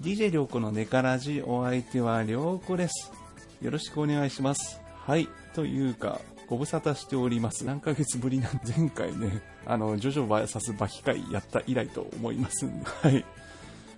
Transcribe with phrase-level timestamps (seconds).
[0.00, 3.10] DJ 良子のネカラジお相手は良子です。
[3.60, 4.80] よろしくお願いします。
[5.04, 5.28] はい。
[5.54, 7.64] というか、ご無沙汰しております。
[7.64, 13.24] 何ヶ月ぶりなん前回ね、 あの、ジョジョ VS バキ会やった以来と思いますんで、 はい。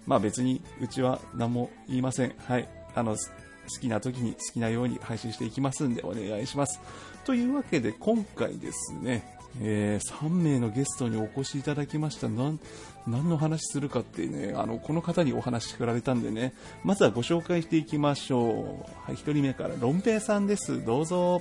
[0.07, 2.35] まあ別に、うちは何も言いません。
[2.47, 2.67] はい。
[2.95, 3.19] あの、好
[3.79, 6.81] きな時に好きなように配信していきますんでお願いします。
[7.27, 12.29] というわけで今回ですね、えー3名のゲストにお越しいただきました。
[12.29, 12.61] なん
[13.07, 18.53] 何の話するかってね、あの、この方にお話振られたんでね、まずはご紹介していきましょう。
[19.07, 20.85] はい、一人目から、ロンペイさんです。
[20.85, 21.41] どうぞ。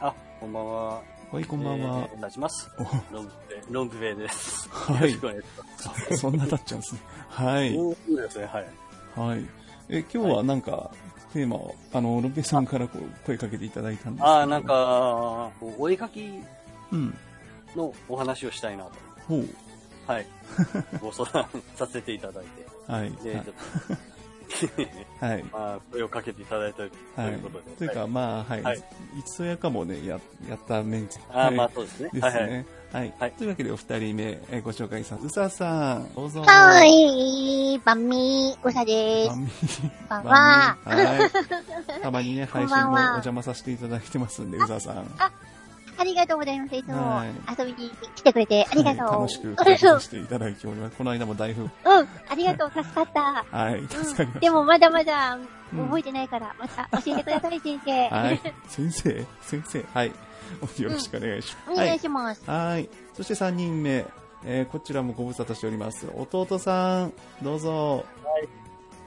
[0.00, 1.02] あ、こんばんは。
[1.30, 2.14] はい、こんばんはえ。
[2.14, 2.70] ー、お願いします。
[3.12, 3.30] ロン
[3.70, 4.68] ロンプベです。
[4.70, 5.14] はい
[6.16, 7.00] そんな経っちゃうんですね。
[7.28, 7.74] はい。
[7.74, 9.28] そうですね、はい。
[9.28, 9.44] はい。
[9.90, 10.90] え、今日はなんか、
[11.34, 16.46] テーマを、あの、ロンペイさんからこう声かけていただいたんですあー、なん、か、お絵描きうん。
[17.76, 18.92] のお話をしたいなと。
[19.26, 19.48] ほう。
[20.06, 20.26] はい。
[21.00, 22.66] ご相談させていただいて。
[22.90, 23.12] はい。
[23.22, 25.44] で、ちょっと、はい。
[25.52, 27.70] まあ、声をかけていただいたとはいいうことで。。
[27.72, 28.62] というか、はいまあ、はい。
[28.62, 31.18] はいいつぞやかもね、や、やったメンツ。
[31.30, 32.10] あまあ、そうですね。
[32.12, 32.50] ですはいはい。
[32.50, 32.66] ね。
[32.90, 33.14] はい。
[33.18, 36.42] はいというわけで、お二人目、えーご紹介さん、うささん、どうぞ。
[36.42, 36.84] は。
[36.86, 39.82] い、バンミー、うさです。
[40.08, 41.18] 番こんばん組は。
[41.18, 41.26] は
[41.98, 42.00] い。
[42.00, 45.14] たまにね、配信もお邪魔させていただいてますんで、うささん。
[45.18, 45.30] あ
[46.04, 46.76] りがとうございます。
[46.76, 49.06] いつもはい遊びに来てくれてありがとう。
[49.06, 50.96] はい楽しく配信していただいております。
[50.96, 52.72] この間もだいぶ、うん、ありがとう。
[52.74, 53.44] 助かった。
[53.50, 54.40] はい、助かりました。
[54.40, 55.38] でもまだまだ
[55.72, 58.08] うん覚えてないから、また教えてください、先生。
[58.08, 58.40] はい。
[58.68, 60.08] 先生、先生、はい。
[60.08, 61.80] よろしくお願いします。
[61.80, 62.42] お願いします。
[62.46, 62.88] はい。
[63.14, 64.06] そして3人目、
[64.44, 66.06] えーこちらもご無沙汰しております。
[66.14, 67.12] 弟さん、
[67.42, 67.96] どうぞ。
[67.96, 68.48] はい、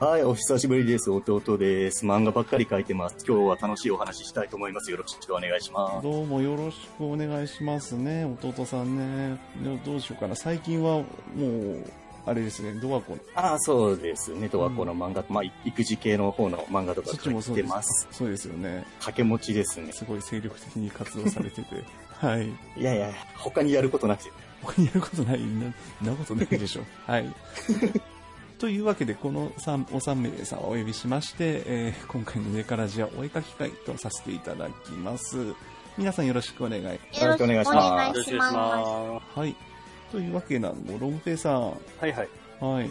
[0.04, 1.12] お久しぶりです。
[1.12, 2.04] 弟です。
[2.04, 3.24] 漫画ばっかり書いてます。
[3.24, 4.90] 今日は楽しいお話ししたいと思います。
[4.90, 6.02] よろしくお願いします。
[6.02, 9.38] どうもよろしくお願いしますね、弟さんね。
[9.84, 10.34] どうしようかな。
[10.34, 11.04] 最近はも
[11.36, 11.84] う、
[12.26, 13.20] あれですね、ドアコン。
[13.36, 14.48] ああ、そうですね。
[14.48, 18.08] とはこの漫画、まあ、育児系の方の漫画とか書いもそうですてます。。
[18.10, 18.84] そうですよね。
[18.94, 19.92] 掛け持ちですね。
[19.92, 21.84] すごい精力的に活動されてて。
[22.18, 22.48] はい。
[22.48, 22.52] い
[22.82, 24.32] やいや、他にやることなくて。
[24.62, 25.66] 他にやることない、な、
[26.10, 26.82] なことないでしょ。
[27.06, 27.26] はい。
[28.62, 35.36] というわけで、この三お三名さんをお呼びしまして、えー今回の上からじゃお絵かき会とさせていただきます。
[35.98, 36.84] 皆さんよろしくお願い。
[36.84, 39.38] よろしくお願いしますろしくお願いしよろしくお願いしまます。
[39.40, 39.56] はい。
[40.12, 42.28] というわけなんで、ロンペイさん、はいはい。
[42.60, 42.90] はい。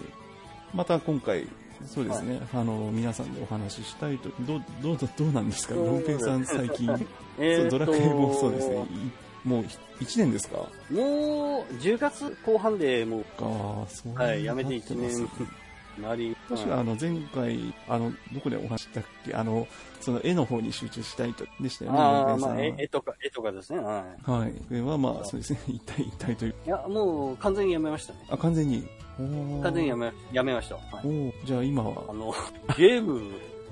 [0.73, 1.47] また今回、
[1.87, 5.75] そうですね、あの、皆さんでお話ししたいと、どう、どう、どうなんですか？
[5.75, 6.85] ロンペイさん最近、
[7.39, 8.75] そうドラクエもそうですね、
[9.45, 9.63] いもう
[10.01, 10.57] 1年ですか？
[10.91, 13.45] もう、10月後半でもか、
[13.87, 15.60] そうう、はい、やめて1なってます年
[16.49, 19.33] 確かあの前回、あの、どこでお話ししたっけ？
[19.33, 19.67] あの、
[19.99, 23.79] その絵の方に集中したいと、でしたよね、あまあ、絵絵とか、絵とかですね。
[23.79, 24.51] ははい。
[24.51, 26.55] これはまあ、そうですね、 一体一体という。
[26.65, 26.67] い。
[26.67, 28.19] いや、もう完全にやめましたね。
[28.29, 28.87] あ、完全に？
[29.61, 30.75] 完全にやめ、やめました。
[30.75, 32.33] はいおーじゃあ今あは、の、
[32.77, 33.21] ゲーム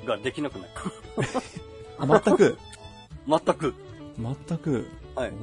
[0.06, 0.72] ができなくなる。
[2.00, 2.57] あ全く、
[3.28, 3.74] 全く。
[4.47, 5.30] 全く、はい。
[5.31, 5.34] お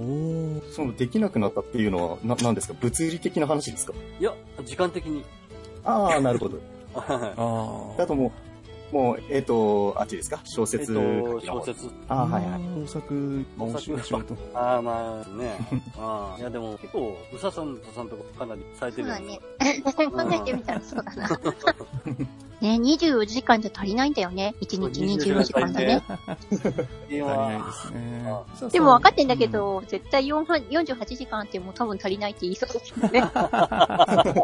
[0.61, 2.75] ーその、できなくなったっていうのは、な、なんですか？
[2.81, 3.95] 物理的な話ですか？
[4.21, 5.25] いや、時間的に。
[5.87, 6.59] ああ、なるほど。
[6.95, 8.31] はああともう、
[8.93, 10.41] もう、えっ、と、あっちですか？
[10.45, 10.65] 小い。
[10.65, 11.91] えっ説と、書きの方小説。
[12.09, 12.61] ああ、はいはい。
[12.85, 14.37] 大作、大作お仕事。
[14.55, 15.59] ああ、まあね。
[15.99, 16.39] ああ。
[16.41, 19.41] いや、でも結構、うささんとさんとかかなりされてそうだるんでね。
[19.93, 21.29] 考えてみたらそうだな。
[22.59, 24.55] ね、24時間じゃ足りないんだよね。
[24.63, 26.03] 1日24時間だね。
[26.09, 26.19] 足
[27.11, 27.67] りない話。
[27.67, 28.57] ですねあ。
[28.57, 33.21] さあでも分かってんだけ、ど、絶対4半48時間あっても多分足りないって言いそうですよね。
[33.21, 34.35] うん 確か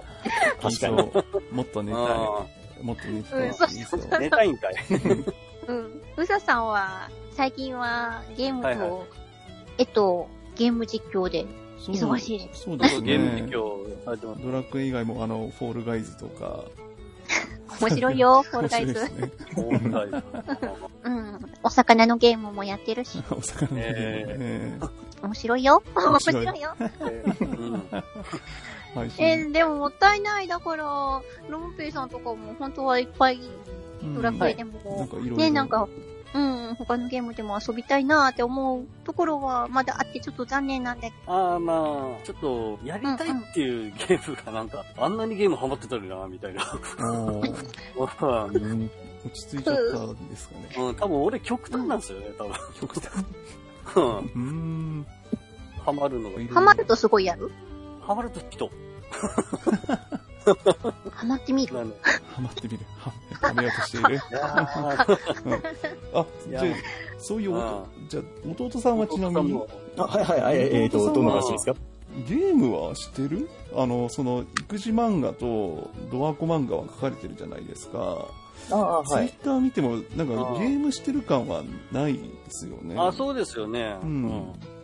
[0.68, 0.80] に。
[0.80, 2.02] そうもっと寝たい。
[2.02, 2.46] あ
[2.82, 3.48] もっと寝たい。
[3.48, 4.18] うんそういいそうあ。
[4.18, 4.74] 寝たいんかい。
[5.68, 6.02] うん。
[6.16, 8.90] うささんは、最近はゲームと、はいはい
[9.78, 11.46] えっと、ゲーム実況で
[11.78, 12.62] 忙しいです。
[12.64, 13.06] そうですね。
[13.06, 14.42] ゲーム実況されてます。
[14.42, 16.64] ドラクエ以外も、あの、フォールガイズとか、
[17.80, 19.32] 面白いよ、フォールガイズね。
[21.04, 21.21] うん。
[21.62, 24.90] お魚のゲームもやってるし、 お魚のゲーム。
[25.22, 25.82] 面白いよ。
[25.94, 26.74] 面白いよ。
[29.18, 30.48] えー でももったいない。
[30.48, 31.22] だから、ロ
[31.58, 33.40] ンペイさんとかも本当はいっぱい
[34.02, 35.08] うんドラクエでも。
[35.36, 35.88] ね、なんか、
[36.34, 46.62] うん、他のゲームでも遊びたいなって思うところはまだあってちょっと残念なんだけああ、まあ、ちょっと、やりたいっていうゲームがなんか、あんなにゲームハマってたのにな、みたいな。
[49.24, 49.82] 落ち着いちゃった
[50.12, 50.90] んですかね。
[50.92, 52.52] ん、多分俺極端なんですよね、多分。
[52.80, 53.08] 極端。
[53.96, 55.06] うんうーん。
[55.84, 56.38] ハマるのが。
[56.38, 57.50] ど、ハマるとすごいやる？
[58.00, 58.70] ハマると人。
[61.12, 61.74] ハマってみる。
[61.74, 61.80] な
[62.34, 62.80] ハマってみる。
[62.98, 63.12] は、
[63.48, 64.14] はめようとしている。
[64.14, 65.72] いやー
[66.14, 66.64] あ、じゃあ、
[67.18, 69.60] そういうおあじゃあ、弟さんはちなみに、
[69.96, 71.74] あ、はいはいはい、えっ、と、どんな話ですか？
[72.28, 73.48] ゲームは知ってる？
[73.74, 78.26] あの、その、育児漫画とドワコ漫画は書かれてるじゃないですか。
[78.70, 79.32] ああ、はツイッい。
[79.42, 82.94] ター見ても、なんかゲームしてる感はないですよね。
[82.98, 83.96] あ、そうですよね。
[84.02, 84.28] うん。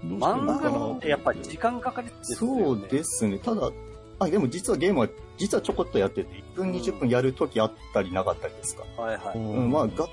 [0.04, 2.64] どうして漫画ってやっぱり時間かかりですよね。
[2.64, 3.38] そうですね。
[3.38, 3.70] ただ、
[4.20, 8.84] あ、でも実はゲームは、実はちょこっとやってて、1分20分やるときあったりなかったりですか？
[9.00, 9.38] はいはい。
[9.38, 10.06] なうん、まあ、が、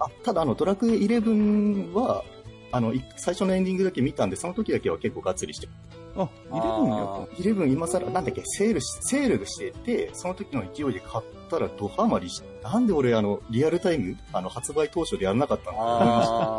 [0.00, 2.24] あ、ただあの、ドラクエ11は、
[2.72, 5.68] あの、い最初のエンディングだけ見たんで、その時だけは結構がっつりして。
[6.16, 11.24] あ、イレブンやっ11今更、なんだっけ、セールし、セールしてて、その時の勢いで買っ
[11.56, 16.58] たらドハマりして、なんで俺あの、リアルタイム、あの、発売当初でやらなかったのあ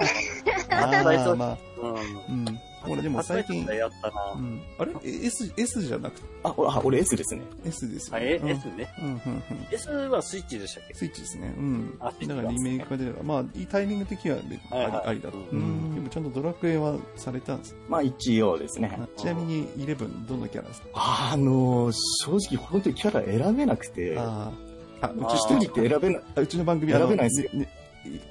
[0.70, 0.84] た。
[0.84, 1.58] あ 発売とーまあ、あ。
[1.82, 1.88] う
[2.34, 2.46] ん。
[2.48, 2.60] うん。
[2.86, 4.38] 俺でも最近、やったなう。
[4.42, 4.62] ん。
[4.78, 4.92] あれ？
[5.06, 6.28] え ?S、S じゃなくて？
[6.44, 7.42] あ、俺あ俺 S ですね。
[7.66, 8.18] S ですね。
[8.22, 8.94] え、S ね。
[9.00, 9.22] うん、うん、うん。
[9.72, 10.94] S はスイッチでしたっけ？
[10.94, 11.54] スイッチですね。
[11.58, 11.98] うん。
[11.98, 14.38] だからリメイクが出れば、まあ、いいタイミング的には
[15.08, 15.38] あり,、だと。
[15.50, 17.76] でもちゃんとドラクエはされたんです。
[17.88, 18.98] まあ一応ですね。
[19.02, 20.90] あちなみに、イレブン、どのキャラですか？
[20.94, 24.52] あの正直本当にキャラ選べなくて、あーあ、
[25.08, 27.70] うち一人って選べな、あうちの番組選べないですよねね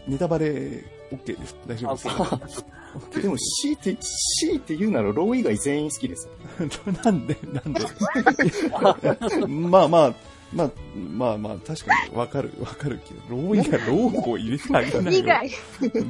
[0.06, 1.56] ネタバレ OK です。
[1.66, 2.08] 大丈夫です。
[2.08, 6.28] あでも強いて、強いて言うならロー以外全員好きです。
[7.04, 7.80] なんで、なんで？
[9.48, 10.14] まあまあ、
[10.52, 15.54] まあ、まあまあ、確かにわかる、わかるけど、ロー以外、ローを入れてあげないよ。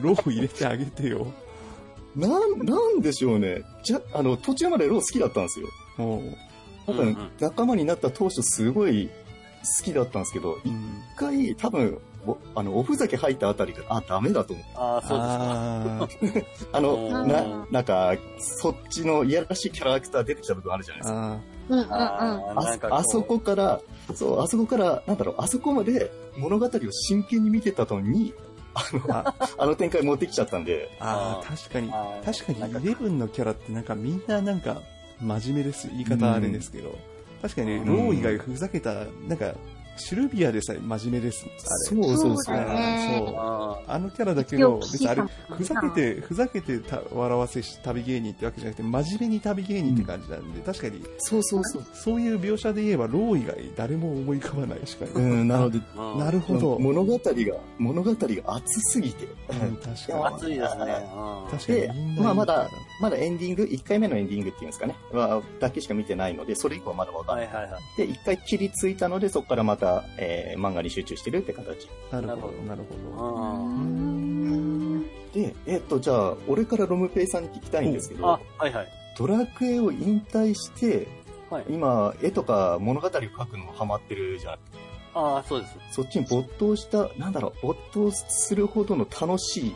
[0.03, 1.26] ロー入れてあげてよ。
[2.17, 3.62] なん、なんでしょうね。
[3.85, 5.69] じゃ、あの、途中までロー好きだったんですよ。
[5.99, 6.23] もう、
[6.87, 9.09] 多分うんうん、仲間になった当初すごい
[9.79, 11.03] 好きだったんですけど、一うん。
[11.17, 14.64] 回多分、おあの、おふざけ入ったあたりで、あ、ダメだと思う。
[14.76, 16.69] ああ、そうですか。
[16.73, 21.32] あ あの、うんな、なんか、そっちのいやらしいキャラクター出てきた部分あるじゃないですか。
[21.32, 22.94] あうんうんうん。
[22.94, 23.81] あそこから、
[24.14, 28.35] そう、あそこから、なんだろう、あそこまで物語を真剣に見てたのに、
[28.75, 31.91] あの、あ あの展開持ってきちゃったんで、あー、あー確かに、
[32.25, 34.81] 確かなんかに、イレブンのキャラってなんかみんななんか、
[35.20, 35.88] 真面目です。
[35.88, 36.97] 言い方あれですけど。
[37.43, 37.87] 確かにね、うん。
[37.87, 39.55] ロー以外ふざけた、なんか、
[39.97, 41.47] シルビアでさえ真面目です。
[41.47, 41.56] あれ。
[41.61, 42.37] そうそうそう。
[42.39, 43.37] そうだねそう。
[43.37, 51.87] ああのキャラだけど、別にあれふざけて、ふざけてた笑わせし旅芸人ってわけじゃなくて、真面目に旅芸人って感じなんで、確かに、そうそうそう。
[51.93, 55.27] そういう描写で言えば、ロー以外誰も思い浮かばない、確かに。
[55.27, 56.79] うん、なので、ー なるほど。
[56.79, 57.33] 物語が、
[57.79, 60.37] 物語が熱すぎて、うん、確かに。
[60.37, 61.06] 熱いですね。
[61.50, 62.21] 確かでに。
[62.21, 62.69] まあまだ、
[63.00, 67.47] まだエンディング、1回目のエンディングっていうんですかね、は、だけしか見てないので、それ以降はまだわかんない。
[67.47, 67.83] はいはいはい。
[67.97, 69.81] で、1回切りついたので、そこからまた、
[70.19, 71.88] えー漫画に集中してるって形。
[72.11, 73.19] なるほど、なるほど。
[73.19, 73.23] あ
[75.34, 78.26] で、えっと、じゃあ、俺からロムペイさんに聞きたいんですけあ、ど、
[78.58, 78.88] はいはい。
[79.19, 81.08] ドラクエを引退して、
[81.50, 81.64] はい。
[81.69, 84.55] 今、絵とか物語を描くのもハマってるじゃん。
[85.14, 85.76] ああ、そうです。
[85.93, 89.75] そっちに没頭した、なんだろう、没頭するほどの楽しい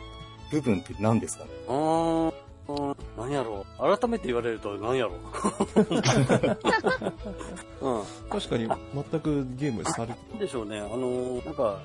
[0.51, 1.49] 部分って何ですかね？
[1.67, 2.33] うーん。
[2.67, 3.97] うん何やろう。
[3.97, 5.17] 改めて言われると何やろう。
[7.81, 8.03] うん。
[8.29, 10.79] 確かに、全くゲームされて、でしょうね。
[10.79, 11.79] あの、なんか、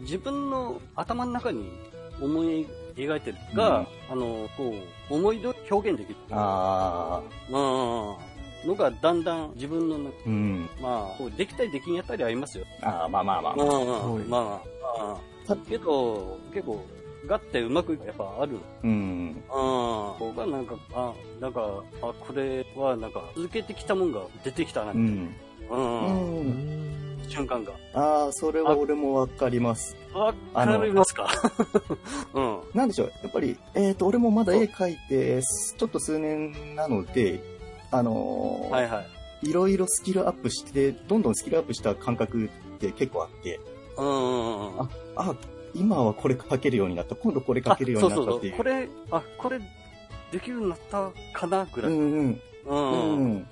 [0.00, 1.70] 自分の頭の中に
[2.20, 2.66] 思い
[2.96, 4.72] 描いてるが、あの、こ
[5.10, 6.16] う、思い通り表現できる。
[6.30, 8.16] あうん。
[8.68, 10.68] のがだんだん自分のうん。
[10.82, 12.64] まあ、こうできたりできんやったりありますよ。
[12.82, 13.54] ああまあまあまあ。
[13.54, 14.28] うんはいうん。
[14.30, 14.52] まあまあ
[15.04, 15.56] まあ。
[15.68, 16.84] けど、結構、
[17.26, 18.58] ガッてうまくやっぱある。
[18.82, 18.90] うん。
[18.90, 19.34] うん。
[19.46, 25.34] ここがなんか、あ、なんか、あ、これはなんか、続けてきたもんが出てきたな、うみん。
[25.68, 25.78] たいな。
[25.78, 26.36] うん。
[26.36, 27.18] うん。
[27.28, 27.72] 瞬間が。
[27.94, 29.96] ああ、それは俺もわかります。
[30.12, 31.28] わかりますか？
[32.34, 32.60] うん。
[32.74, 37.40] なんでしょう、やっぱり、えっ、と、俺もまだ絵描いて、ちょっと数年なので、
[37.92, 39.02] あのーはいは
[39.42, 39.48] い。
[39.50, 43.60] いろいろスキルアップして、どんどんスキルアップした感覚って結構あって、
[43.96, 44.80] うんうんうんうん。
[44.80, 45.34] ああ、
[45.74, 48.56] 今はこれ描けるようになった、今度これ描けるようになったっていう。
[48.56, 49.58] これ、あ、これ、
[50.32, 51.92] できるようになったかなぐらい。
[51.92, 52.40] うんうん。
[52.66, 52.74] う。
[52.74, 53.46] うんん。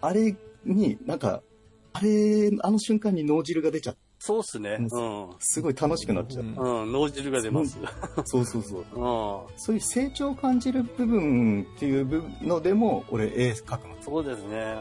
[0.00, 1.42] あれに、なんか、
[1.92, 4.76] あれ、あの瞬間に脳汁が出ちゃって、そうっすね。
[4.78, 5.28] ううん。
[5.38, 7.78] すごい楽しくなっちゃっうんうん、脳汁が出ます。
[7.80, 8.22] た。
[8.26, 8.84] そうそうそう。
[8.94, 9.56] うん。
[9.56, 13.96] そういう成長を感じる部分っていうのでも、俺絵描くの。
[14.02, 14.76] そうですね。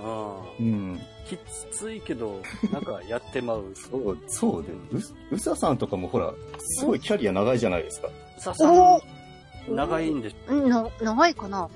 [0.60, 0.66] うん。
[0.66, 1.00] うん。
[1.38, 1.40] き
[1.72, 3.66] ついけど、なんかやってまう。
[3.76, 8.10] そう、そうで、う、うささんとかもほら、すごいキャリア長いじゃないですか。
[8.38, 9.02] ささん、
[9.68, 10.30] 長いんで。
[10.30, 11.64] しうん、な、長いかな。
[11.66, 11.70] ょ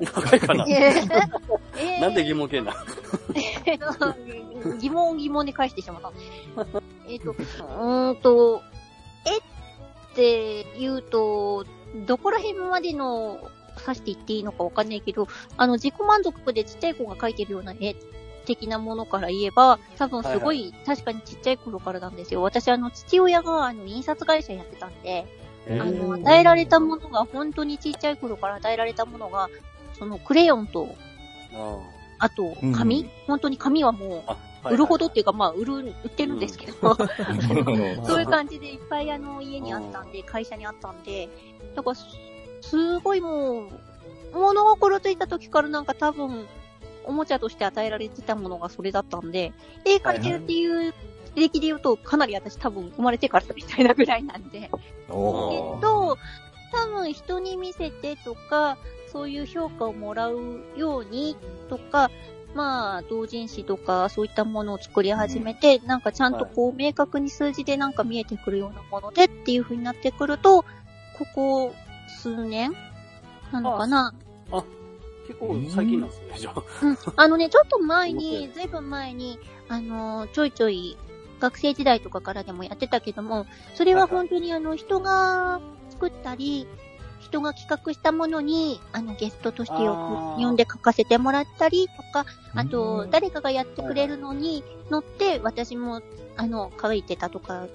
[0.00, 0.66] 長いかな。
[0.68, 1.24] えー
[1.78, 2.00] えー。
[2.00, 2.74] なんで疑問系な。
[3.64, 3.86] えっと
[4.78, 6.12] 疑問疑問で返してしまった。
[7.08, 8.62] えっと、うーんと、
[9.26, 9.40] えっ
[10.14, 11.64] て言うと、
[12.06, 13.38] どこら辺までの
[13.80, 17.94] 指して言っていいのかわかんないけど、あの、自己満足でちっちゃい子が描いてるような絵
[18.44, 22.42] 的なものから言えば、多分すごい、確かにちっちゃい頃からなんですよ。
[22.42, 25.26] 私、あの、父親が、あの、印刷会社やってたんで、
[25.66, 29.48] えあの、ー与えられたものが、本当にちっちゃい頃から与えられたものが、
[29.98, 34.36] そのクレヨンと、うんあとうん、紙、本当に紙はもあ、
[34.70, 36.96] う、売るほどっていうか、まあ、売る、売ってるんですけど、ん。
[38.06, 41.28] そういう感じでいっぱいあの、家にあったんで、会社にあったんで、
[41.74, 42.04] だから、す
[42.62, 43.68] すごいもう、
[44.32, 46.46] 物心ついた時からなんか多分、
[47.04, 49.52] おもちゃとして与えられてたものがそれだったんで、
[49.84, 50.94] 絵描いてるっていう
[51.34, 54.70] 歴で言うと、かなり私多分生まれてからみたいなぐらいなんで。
[55.08, 56.16] おけーど、
[56.72, 58.78] 多分人に見せてとか、
[59.12, 61.36] そういう評価をもらうように
[61.68, 62.10] とか、
[62.54, 71.74] まあ、同人誌とか、そういったものを作り始めて、なんかちゃんとこう、明確に数字でなんか見えてくるようなものでっていう風になってくると、ここ
[72.08, 72.72] 数年？
[73.52, 74.14] なのかな？
[75.26, 76.62] 結構最近なんですね、じゃあ。
[76.82, 76.98] うん。
[77.16, 78.66] あのね、ちょっと前に、ずい。
[78.66, 79.38] ぶん前に、
[79.68, 80.96] あの、ちょいちょい、
[81.40, 86.66] 学生時代とかからでもやってたけども、それは本当にあの、人が作ったり、
[87.20, 93.10] 人が企画したものに、あの、ゲストとしてよく呼んで書かせてもらったりとか、あうと、ん。
[93.10, 96.02] 誰かがやってくれるのに乗って、私も、
[96.36, 97.66] あの、書いてたとか、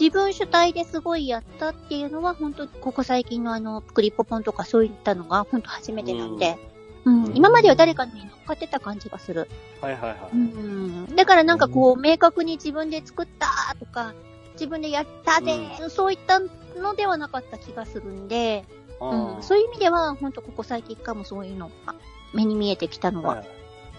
[0.00, 9.48] 自分主体ですごいやったっていうのは、本当ここ最近のあの、クリポポンとかそういったのが、本当初めてなんで、うん、うん今までは誰かに乗っかってた感じがする。
[9.80, 10.18] はいはいはい。
[10.32, 11.16] うん。
[11.16, 14.14] だからなんかこう、明確に自分で作ったとか、
[14.54, 15.56] 自分でやったで、
[15.88, 16.40] そういった
[16.80, 18.64] のではなかった気がするんで、
[19.00, 21.94] あうん、ーそういう意味では、本当ここ最近かもそういうのが
[22.34, 23.36] 目に見えてきたのは。
[23.36, 23.48] はい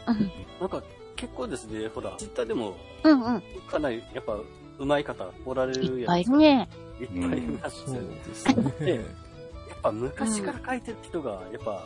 [0.07, 0.83] うんなんか、
[1.15, 3.43] 結構ですね、ほら、ツイッターでも、うんうん。
[3.69, 4.37] かなり、やっぱ、
[4.77, 6.67] 上手い方おられるいっぱいいね。
[6.99, 8.15] いっぱいいますそうよね。
[8.25, 9.05] ですでね。
[9.69, 11.85] やっぱ昔から書いてる人が、やっぱ、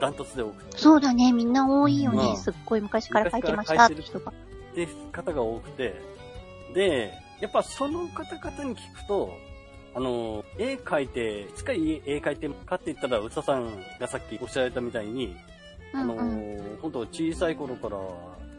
[0.00, 2.30] ダントツで多くて、そうだね、みんな多いよね。
[2.30, 4.32] うんすっごい昔から書いてましたって人が。
[4.74, 6.00] で、方が多くて、
[6.74, 9.30] で、やっぱその方々に聞くと、
[9.94, 15.36] あの、絵描いて、いつか絵描いてかって言ったら、うささんがさっきおっしゃられたみたいに、
[15.94, 17.96] うあのんうん。、本当小さい頃から、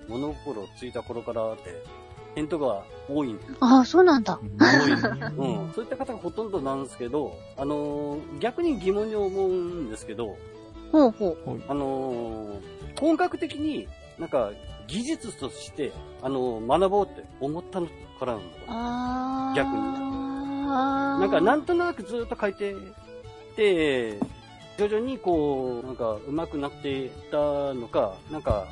[0.08, 1.84] 物心ついた頃からって、
[2.36, 4.40] 返答が多いんですああ、そうなんだ。
[4.60, 4.92] 多い。
[5.56, 5.74] うん。
[5.74, 10.38] そういった方がほとんどなんですけど、あのー逆に疑問に思うんですけど、
[10.92, 11.62] ほうほう。
[11.68, 14.52] あのー本格的になんか
[14.88, 17.88] 技術として、あのー学ぼうって思ったの
[18.20, 19.56] からなの。
[19.56, 19.78] 逆に
[20.68, 22.76] あなんかなんとなくずっと書いて
[23.56, 24.18] て、
[24.78, 27.38] 徐々にこう、なんか上手くなっていった
[27.74, 28.68] のか、なんか、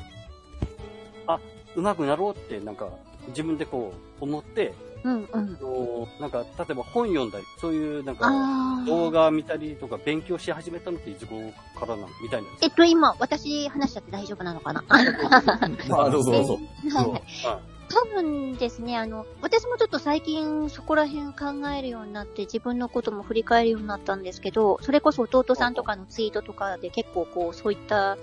[1.26, 1.40] あ、
[1.74, 2.88] 上手くなろうってなんか
[3.28, 5.56] 自分でこう思って、うんうん。
[5.56, 8.84] こうなんか例えば本読んだり、そういうなんか、ああ。
[8.86, 14.84] 動画見たりとか勉強し始めたのっていつ頃からなのみたいなんですえっと、今、私話しちゃって大丈夫なのかな？
[14.88, 16.58] あ、どうぞどうぞ。
[16.94, 17.22] は いはい。
[17.46, 28.16] あ多分ですね、あの、私もちょっと最近そこら辺考えるようになって自分のことも振り返るようになったんですけど、それこそ弟さんとかのツイートとかで結構こう、そういった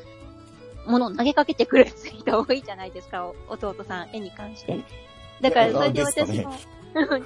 [0.87, 4.79] ものを投げかけてくるツイート多いじゃないですか、お弟さん、絵に関して。
[5.41, 6.55] だからそれで私も、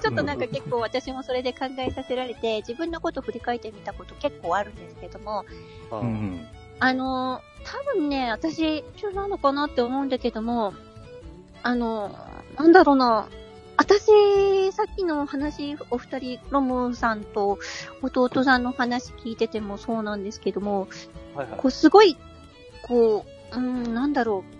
[0.00, 5.44] ちょっとなんか結構私もそれで考えさせられて、自分のこと振り返ってみたこと結構あるんですけども、
[5.90, 6.46] あうん
[6.78, 10.74] あのー、多分ね、私、一緒なのかなって思うんだけども、
[11.62, 13.28] あのー、なんだろうな。
[13.78, 17.58] 私、さっきの話、お二人、ロムさんと
[18.02, 20.88] 弟さんの話聞いててもそうなんですけども、
[21.34, 21.58] はいはい。
[21.58, 22.16] こう、すごい、
[22.82, 24.55] こう、うん、なんだろう。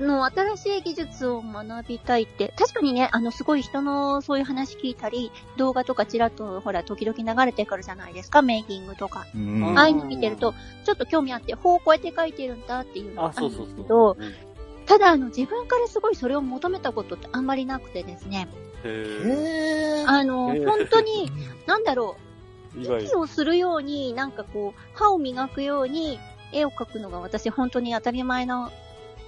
[0.00, 9.26] あの、新しい技術を学びたいって、確かにね、あの、すごい人のそういう話聞いたり、動画とかちらっと、ほら、時々流れてくるじゃないですか、メイキングとか。
[9.34, 13.50] うんああいうの見てると、ちょっと興味あって、ほうこうやって書いてるんだっていうのがあ、あるん。
[13.50, 14.34] ですけど、うん
[14.88, 18.48] ただあの自分からすごいそれを求めたことってあんまりなくてですね、
[18.84, 20.04] へ。
[20.06, 21.30] あの、本当に、
[21.66, 22.16] なんだろ
[22.74, 22.80] う。
[22.80, 26.18] 息をするように、なんかこう、歯を磨くように
[26.52, 28.70] 絵を描くのが私本当に当たり前の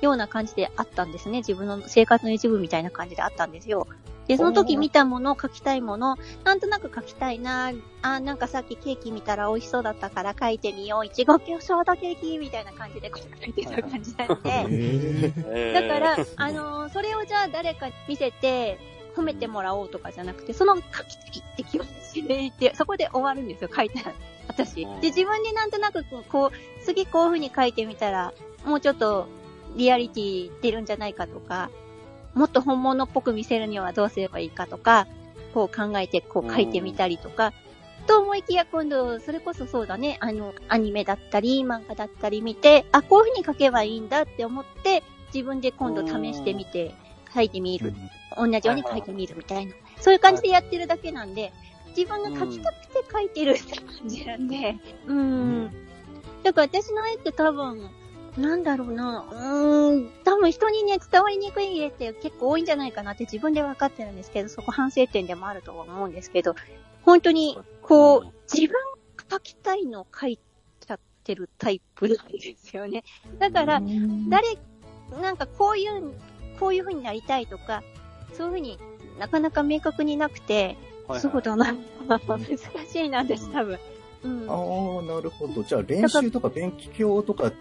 [0.03, 1.39] ような感じであったんですね。
[1.39, 3.87] 自分の生活の一部みたいな感じであったんですよ。
[4.27, 11.07] で、その時見たもの、描きたいもの、なんとなく描きたいな、あ、なんかさっきケーキ見たら美味しそうだったから描いてみよう。
[11.07, 15.73] いちごショートケーキみたいな感じでこう描いてた感じなんで。
[15.73, 18.79] だから、あのーそれをじゃあ誰かに見せて、
[19.17, 21.05] 褒めてもらおうとかじゃなくて、その書きたい
[21.41, 24.15] って気持ちでいて、そこで終わるんですよ、書いたら。
[24.47, 24.87] 私。
[24.87, 28.33] で、自分になんとなくこう、こう次こういう風に書いてみたら、
[28.65, 29.27] もうちょっと
[29.77, 31.71] リアリティ出るんじゃないかとか、
[32.35, 35.07] もっと本物っぽく見せるにはどうすればいいかとか、
[35.55, 37.53] こう考えてこう書いてみたりとか、
[38.07, 46.95] と思いきや今度、それこそそうだね、あの、アニメだったり、漫画だったり見て、あ、こういう風に書けばいいんだって思って、自分で今度試してみて、
[47.33, 47.95] 書いてみる。
[48.37, 49.75] 同じように書いてみるみたいな。
[50.01, 51.53] そういう感じでやってるだけなんで、
[51.97, 55.71] 自分が書きたくて書いてるって感じなんで、うーん。
[56.43, 57.91] だから私の絵って多分、
[58.37, 59.27] なんだろうな。
[59.31, 66.55] うーん、多分人にね、伝わりにくい絵って結構多いんじゃないかなって自分で分かってるんですけど、そこ反省点でもあるとは思うんですけど、
[67.03, 68.75] 本当に、こう、自分
[69.17, 70.39] が描きたいのを描い
[70.81, 73.05] ちゃってるタイプなんですよね。
[73.39, 73.83] だから、
[74.29, 74.59] 誰、
[75.21, 76.13] なんかこういう、
[76.59, 77.83] こういう風になりたいとか、
[78.33, 78.79] そういう風に
[79.19, 80.77] なかなか明確になくて、
[81.09, 81.75] はいそうだな。
[82.09, 83.79] 難しいなんです、多分。
[84.23, 84.47] うん。
[84.49, 85.65] ああ、なるほど。
[85.65, 87.57] じゃあ練習とか勉強とかで、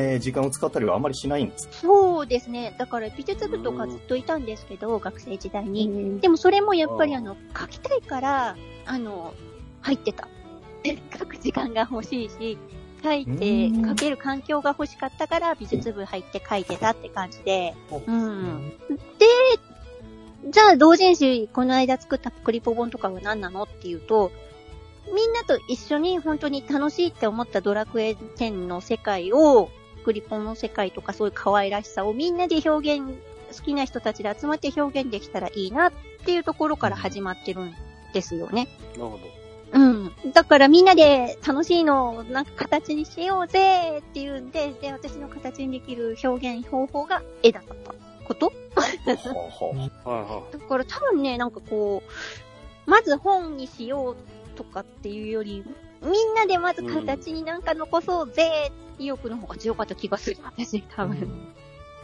[0.00, 1.74] えー時間を使ったりはあまりしないんですか？
[1.74, 2.74] そうですね。
[2.78, 6.20] だから美術部とかずっといたんですけど、学生時代に。
[6.20, 9.34] でもそれもやっぱりあの、書きたいから、あの、
[9.82, 10.28] 入ってた。
[11.18, 12.58] 書く時間が欲しいし、
[13.02, 17.74] 書いて、うん書ける環境が欲しかったから美術部入って書いてたって感じで。
[18.06, 18.72] うん。
[19.18, 19.26] で、
[20.50, 24.30] じゃあ同人誌この間作ったクリポ本とかは何なのっていうと、
[25.14, 29.70] みんなと一緒に本当に楽しいって思ったドラクエ10の世界を、
[30.08, 33.12] クリポンの世界とかそういう可愛らしさをみんなで表現、
[33.54, 35.92] 好きな人たちで集まって表現できたらいいなっ
[36.24, 37.74] ていうところから始まってるん
[38.14, 38.68] ですよね。
[38.96, 39.78] なるほど。
[39.78, 40.12] うん。
[40.32, 47.74] だからみんなで楽しいのをなんか形にしようぜっていうんで、で、私の形にできる表現方法が絵だった
[48.24, 52.02] ことはあはあはいはだから多分ね、なんかこ
[52.86, 55.66] う、まず本にしようとかっていうより、
[56.02, 61.16] みんなでまず形になんか残そうぜって意欲の方が強かった気がする、私、多分。
[61.16, 61.22] い。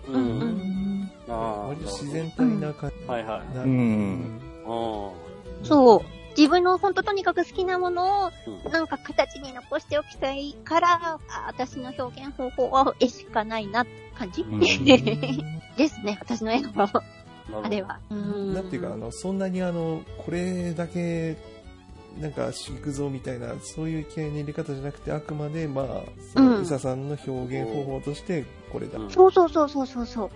[0.09, 1.33] うんうんあ
[1.69, 2.97] 割と自然体な感じ。
[3.09, 3.13] あ。
[3.13, 3.57] はいはい。
[3.57, 4.41] なうん。
[4.67, 5.11] あ
[5.63, 6.01] そう。
[6.37, 8.31] 自分の本当とにかく好きなものを
[8.65, 14.61] うんなんか形に残しておきたいから、あ私の表現方法は絵しかないなって感じ、うん
[15.77, 16.91] ですね、私の絵のあ。
[17.63, 17.99] あれは。
[18.11, 21.37] うんなんていうか、あの、そんなにあの、これだけ、
[22.21, 25.87] なんか、行くぞみたいな、そういう気合いの入れ方じゃなくて、あくまで、まあ、
[26.33, 28.99] その、うんイサさんの表現方法として、これだ。
[28.99, 30.31] うんそうそうそうそうそうそう。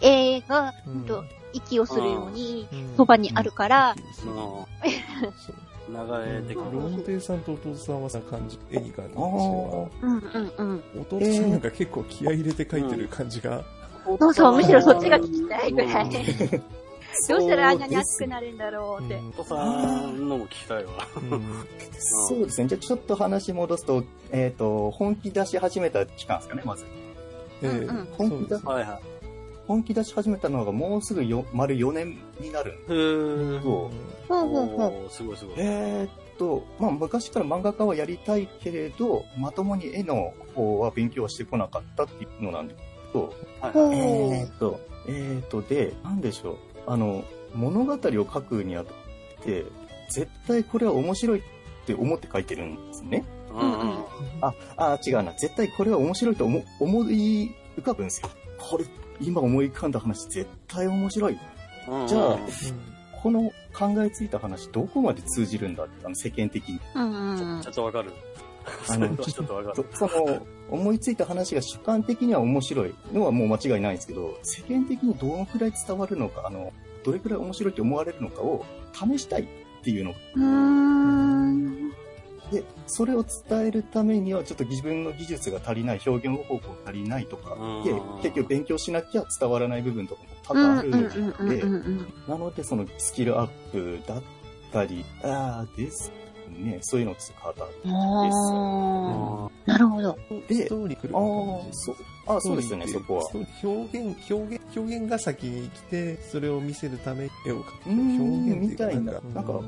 [0.00, 4.36] 絵が、うんと、息をするように、うんそばにあるから、そうあ
[5.36, 6.72] そうー流れてくる。
[6.72, 10.82] ロンテイさんと弟さんはさ、感じ、絵に感じうんうんうん。
[11.02, 13.62] 弟さんなんか結構気合い入れて描いてる感じが、
[14.18, 16.10] そうそう、むしろそっちが聞きたいぐらい。
[17.20, 19.14] うんどうしたらあんなに熱くなるんだろうって。
[19.14, 19.54] うんお父さ
[20.06, 20.92] んのも聞きたいわ。
[21.16, 21.66] うん
[22.28, 22.68] そうですね。
[22.68, 26.84] じゃあちょっと話戻すと、えっ、と、本気出し始めた期間ですかね、まず。
[27.62, 29.00] ええうんうんそうですはいは
[29.68, 32.78] 本気出し始めたのがもうすぐよ丸4年になるんい。
[32.78, 33.62] へー。
[33.62, 33.90] そ
[34.28, 35.04] ほうほうほう。
[35.04, 35.54] おーすごいすごい。
[35.58, 42.80] えーっと、まあ、昔から漫画家はやりたいけれど、まともに絵の方は勉強はしてこなかったっていうのなんです
[43.12, 43.98] けど、はいはい。
[44.40, 46.56] えーっと、えーっと、で、なんでしょう。
[46.86, 48.94] あの、物語を書くにあたっ
[49.44, 49.64] て、
[50.10, 51.42] 絶対これは面白いっ
[51.86, 53.24] て思って書いてるんですね。
[53.50, 54.04] うんうん。
[54.40, 55.32] あ、あ、違うな。
[55.32, 58.30] 絶対これは面白いと思思い浮かぶんですよ。
[58.58, 58.84] これ、
[59.20, 61.38] 今思い浮かんだ話絶対面白い。
[61.88, 62.38] うんじゃあうん
[63.22, 66.80] この考えついた話どこまで通じるんだって、あの世間的に。
[66.94, 68.10] うんうんちょっとわかる。
[68.88, 69.86] あの ちょっとわかる。
[69.92, 76.72] そその、思いついた話が主観的には面白いのはもう間違いないんですけど、世間的にどのくらい伝わるのか、あの、
[77.04, 79.46] どれくらい面白いと思われるのかを試したいっ
[79.82, 80.14] ていうの。
[80.34, 81.90] うん。
[82.50, 87.50] で、それを伝えるためにはちょっと自分の技術が足りない、表現方法が足りないとか
[87.84, 91.62] でうん、結局勉強しなきゃ伝わらない部分とかも多うん々あるので、
[92.28, 94.22] なのでそのスキルアップだっ
[94.72, 96.12] たり、ああ、です
[96.58, 97.64] ね、そういうのを使った。
[97.64, 99.50] あー。
[99.66, 100.18] なるほど。
[100.48, 103.30] でストーリー来るあ感じあ、そう、あそうですよね、そこは。
[103.62, 107.90] 表現、表現、表現が先に来て、それを見せるために絵を描く。
[107.90, 109.60] 表現みたいなかなんか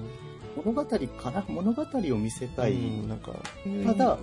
[0.64, 1.44] 物語かな？
[1.48, 2.72] 物語を見せたい。
[2.72, 3.32] うんなんか、
[3.86, 4.18] ただ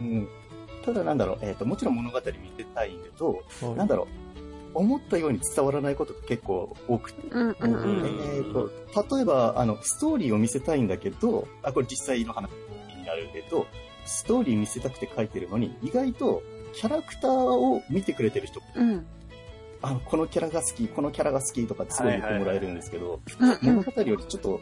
[0.00, 0.28] うん
[0.84, 2.24] ただなんだろう、えっ、と、もちろん物語見
[2.56, 3.76] せたいんだけど、はい。
[3.76, 4.29] なんだろう、
[4.74, 8.20] 思ったように伝わらないことが結構多くて、うんうんうん。
[8.36, 8.70] えっ、と、
[9.16, 12.50] 例えば、あの、ストーリーを見せたいんだけど、あ、これ実際の話
[12.96, 13.66] になるけど、
[14.04, 19.06] ストーリー見せたくて書いてるのに、意外とキャラクターを見てくれてる人、うん。
[19.82, 23.20] あの、このキャラが好き、このキャラが好きとかってすごい言ってもらえるんですけど、
[23.62, 24.60] 物語よりちょっと、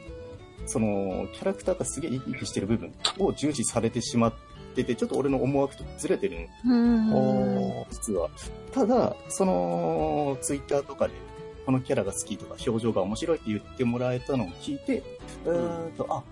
[0.66, 4.34] その、キャラクターがすげえ生き生きしてる部分を重視されてしまっ
[4.82, 7.84] てて、ちょっと俺の思惑とずれてるんうん。
[7.90, 8.28] 実は。
[8.72, 11.14] ただ、その、ツイッターとかで、
[11.66, 15.02] このキャラが好きとか、表情が面白いって言ってもらえたのを聞いて、
[15.44, 16.22] うーんと、あ、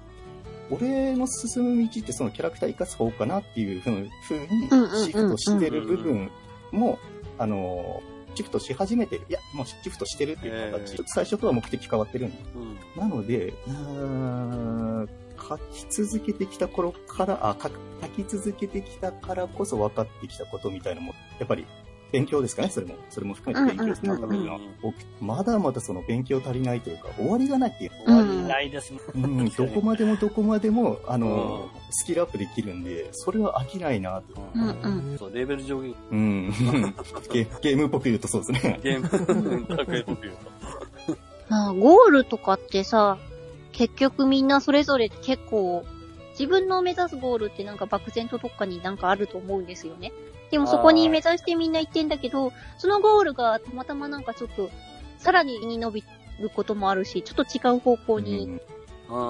[0.70, 4.11] 俺の進む道ってそのキャラクター生かす方かなっていうふうに
[5.04, 6.30] シフトしてる部分
[6.72, 6.98] も、
[7.38, 8.02] あの、
[8.35, 9.22] シフトし始めてる。
[9.28, 10.92] いや、もうシフトしてるっていう形。
[10.92, 12.37] えーちょっと最初とは目的変わってるんで。
[12.54, 15.09] うんなので、うーん
[15.48, 17.68] 書き続けてきた頃から、あ、書
[18.09, 21.66] き続けてきたからこそ分かってきたことみたいなのも、やっぱり
[22.12, 22.94] 勉強ですかね、それも。
[23.11, 27.90] それも含めて勉強してなかったのが多くてまだまだその勉強足りないというか、終わりがないっていう。
[28.04, 29.00] 終わりないですね。
[29.14, 34.42] うん、どこまでもどこまでも、あのう、スキルアップできるんで、それは飽きないなと。
[34.54, 35.18] うんうん。
[35.18, 36.50] そう、レベル上限、うん。
[37.32, 38.80] ゲゲームっぽく言うとそうですね。
[38.82, 40.37] ゲーム、高い僕言う
[41.06, 41.16] と。
[41.48, 43.18] まあ、ゴールとかってさ、
[43.76, 45.84] 結局みんなそれぞれ結構、
[46.30, 50.12] 自分の目指すゴールってなんか漠然とどっかになんかあると思うんですよね。
[50.50, 54.70] でもそこに目指してみんな行ってんだけど、そのゴールがたまたまなんかちょっと、
[55.18, 56.04] さらに伸び
[56.40, 58.58] ることもあるし、ちょっと違う方向に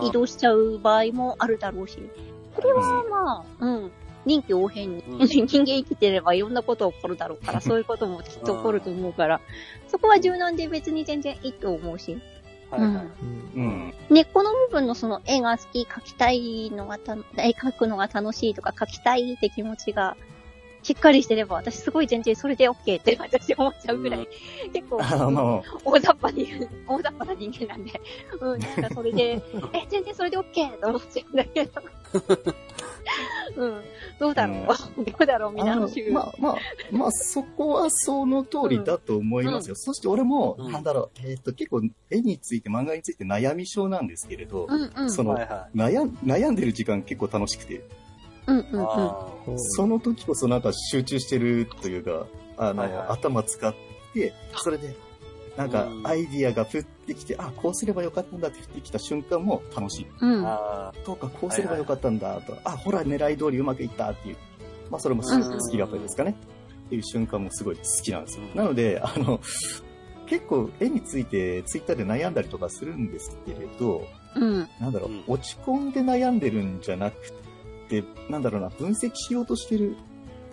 [0.04, 1.98] 移動しちゃう場合もあるだろうし。
[2.54, 3.90] それはまあ、うん。
[4.26, 5.04] 臨機応変に。
[5.08, 9.40] うん人間生きてればいろんなこと起こるだろうから、そういうこともきっと起こると思うから、
[9.88, 12.16] そこは柔軟で別に全然いいと思うし。
[12.70, 13.06] はいはい。
[13.56, 13.94] うん。
[14.10, 20.16] 根っこの部分のその絵が好き、描きたいのがた、絵描くのが楽しいとか描きたいって気持ちが
[20.82, 24.28] しっかりしてれば、私すごい全然それで OK って私思っちゃうぐらい、
[24.72, 26.48] 結構、あまあ、大雑把に、
[26.86, 28.00] 大雑把な人間なんで、
[28.40, 31.82] うん、なんかそれで、え、全然それで OK と思っちゃうんだけど。
[33.54, 33.82] うん、
[34.18, 36.10] どうだろう、どうだろう、みんなあのの週。
[36.10, 36.56] まあまあ、
[36.90, 39.76] まあ、そこはその通りだと思いますよ。
[39.76, 45.10] そして俺も、うんなんだろう、えっ、と、結構絵について、漫画について悩み症なんですけれど、うんうん。
[45.10, 47.84] その、はいは悩ん悩んでる時間結構楽しくて、
[48.46, 48.68] うんうんい。
[48.72, 48.82] うん。
[48.82, 53.74] あその時こそなんか集中してるというか、あの、はいはい頭使っ
[54.14, 54.94] て、それで、
[55.56, 60.06] なんかうんアイディアが降ってきて、あ、こうすればよかったんだって降ってきた瞬間も楽しい。
[60.20, 60.44] うん。
[60.44, 64.36] ーあとか、こうすればよかったんだと、あ、ほら、狙い通りうまくいったっていう。
[64.90, 66.36] まあ、それもスうんスキルアップですかね。
[66.86, 68.44] っていう瞬間もすごい好きなんですよ。
[68.44, 69.40] うんなので、あの、
[70.26, 74.68] 結構絵についてツイッターで悩んだりとかするんですけれど、うん。
[74.80, 77.32] なんだろう、うん落ち込んで悩んでるんじゃなく
[77.88, 79.96] て、なんだろうな、分析しようとしてる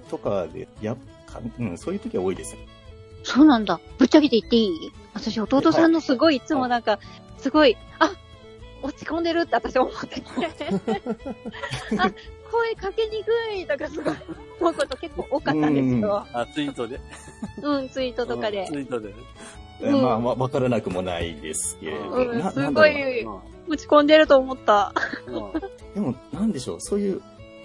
[0.09, 2.67] とかで、やっか、うん、そういう時は多いですね。
[3.23, 3.79] そうなんだ。
[3.97, 4.91] ぶっちゃけて言っていい？
[5.13, 6.99] 私、弟さんのすごい、いつもなんか、
[7.37, 8.11] すごい、あ
[8.81, 10.23] 落ち込んでるって私思ってて。
[11.97, 12.11] あ、
[12.51, 14.15] 声かけにくいとかすごい
[14.59, 16.27] 思うこと結構多かったんですよ。
[16.33, 16.99] あ、ツイートで。
[17.61, 18.73] うん、ツイートとかでツ。
[18.73, 19.13] イートで
[19.81, 22.09] まあ、まあ、わからなくもないですけれど。
[22.09, 23.25] うんなすごい
[23.67, 24.93] 落ち込んでると思った。
[25.93, 27.21] でも、なんでしょう、そういう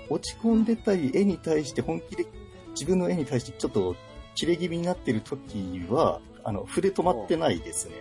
[0.09, 2.27] 落ち込んでたり、絵に対して本気で、
[2.71, 3.97] 自分の絵に対してちょっと
[4.39, 7.95] 切れ気味になってる時は、あの、筆止まってないですね。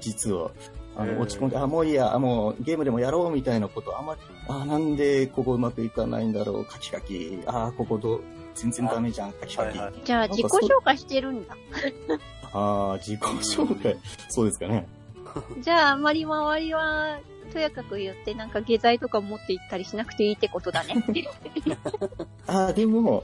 [0.00, 0.52] 実は。
[0.96, 8.20] あの、落ち込んで、あ、もういいや、あもうゲームでもやろうみたいなこと、あんまり、あ、なんでここうまくいかないんだろう、カキカキ、あ、ここどう、
[8.54, 9.78] 全然ダメじゃん、カキカキ。
[9.78, 11.54] はいはいじゃあ、自己紹介してるんだ。
[12.54, 13.98] ああ、自己紹介、
[14.30, 14.88] そうですかね。
[15.60, 17.18] じゃあ、あんまり周りは、
[17.52, 21.04] とやかく言って、なんか下剤とか持って行ったりしなくていいってことだね。
[22.46, 23.22] ああ、でも、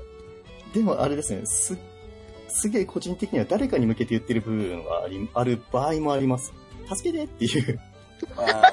[0.73, 1.77] でもあれですね、す、
[2.49, 6.53] すげえ個人的には誰かに向けて言ってる部分はあり、ある場合もあります。
[6.95, 7.81] 助けてっていう。
[8.37, 8.73] あ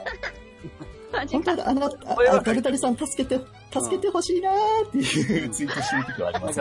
[1.32, 6.60] 本当だ、あの、あこれはあ誰々さん助けて、助けてほしいなーっていうツイートしてる時はあります、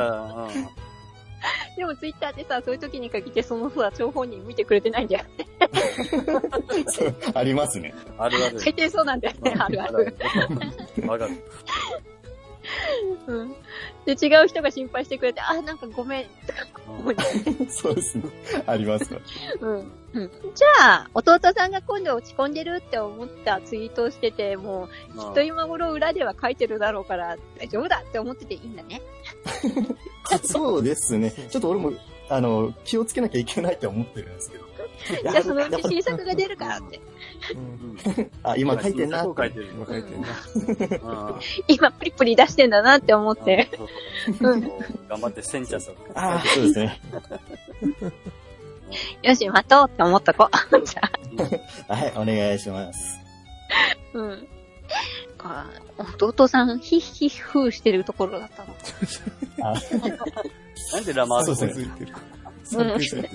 [1.76, 5.24] でもツイッターってさ、そういう時に限ってそのさ、情報人見てくれてないんだよ。
[6.88, 7.94] そうありますね。
[8.16, 8.58] あるある。
[8.58, 10.16] 大抵そうなんだよね、あるある。
[11.06, 11.30] わかる。
[13.26, 13.54] うん。
[14.04, 17.16] で、違う人が心配してくれて、あ、なんかごめん、とか思う
[17.68, 18.24] そうですね。
[18.66, 19.20] ありますね。
[19.60, 19.92] うん。
[20.14, 20.30] うん。
[20.54, 29.02] じゃあ、弟さんが今度落ち込んでるって思ったツイートをしてて、もう、きっと今頃裏では書いてるだろうから、大丈夫だって思ってていいんだね。
[30.44, 31.30] そうですね。
[31.50, 31.92] ちょっと俺も、
[32.30, 34.68] あの、気をつけなきゃいけないって思ってるんですけど。
[35.22, 37.00] じゃあそのうち新作が出るからって。
[37.54, 37.58] う
[38.20, 39.68] んあ、今書いてんなこう書いてる。
[39.72, 40.28] 今書いてんな。
[41.28, 43.68] うん今プリプリ出してんだなって思って。
[44.40, 45.94] 頑張ってセンチャーさん。
[46.14, 47.00] ああ、そうですね。
[49.22, 50.86] よし、待とうって思っとこう。
[50.86, 51.02] じゃ
[51.88, 51.94] あ。
[51.94, 53.20] はい、お願いします。
[54.14, 54.48] うん。
[55.36, 55.66] か
[56.18, 58.74] 弟さん、ヒッヒッフーしてるところだったの。
[60.92, 63.30] なんでラマーそうズですね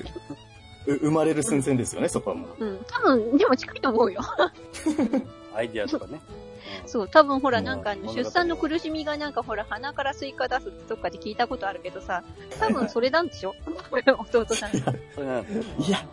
[0.85, 0.91] ついてる。
[0.91, 0.95] 3分ついてる。
[0.95, 2.65] う生まれる寸前ですよね、そこはもう。
[2.65, 2.79] うん。
[2.87, 4.21] 多分、でも近いと思うよ。
[5.55, 6.19] アイディアとかね。
[6.87, 12.23] そう、多分ほら、うんなんかあの、出産の苦しみがなんかほら、鼻からスイカ出すってどっかで聞いたことあるけどさ、
[12.59, 13.53] 多分それなんでしょ？
[13.91, 14.75] 弟さん。
[14.75, 16.05] いや、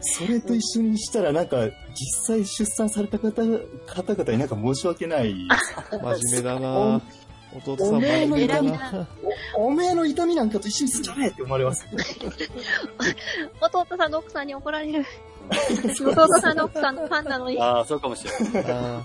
[0.00, 1.56] それと一緒にしたら、なんか、
[1.94, 3.32] 実際出産された方、
[3.86, 5.34] 方々になんか申し訳ない。
[5.90, 7.00] 真面目だな
[7.54, 9.06] 弟さんまで見たな。
[9.56, 11.86] おおめえの痛みなんかと一緒にすんじゃねえって思われます。
[13.60, 15.04] 弟さんの奥さんに怒られる。
[15.48, 17.58] 弟さんの奥さんのファンなのに。
[17.58, 18.64] ああ、そうかもしれない。
[18.68, 19.02] あ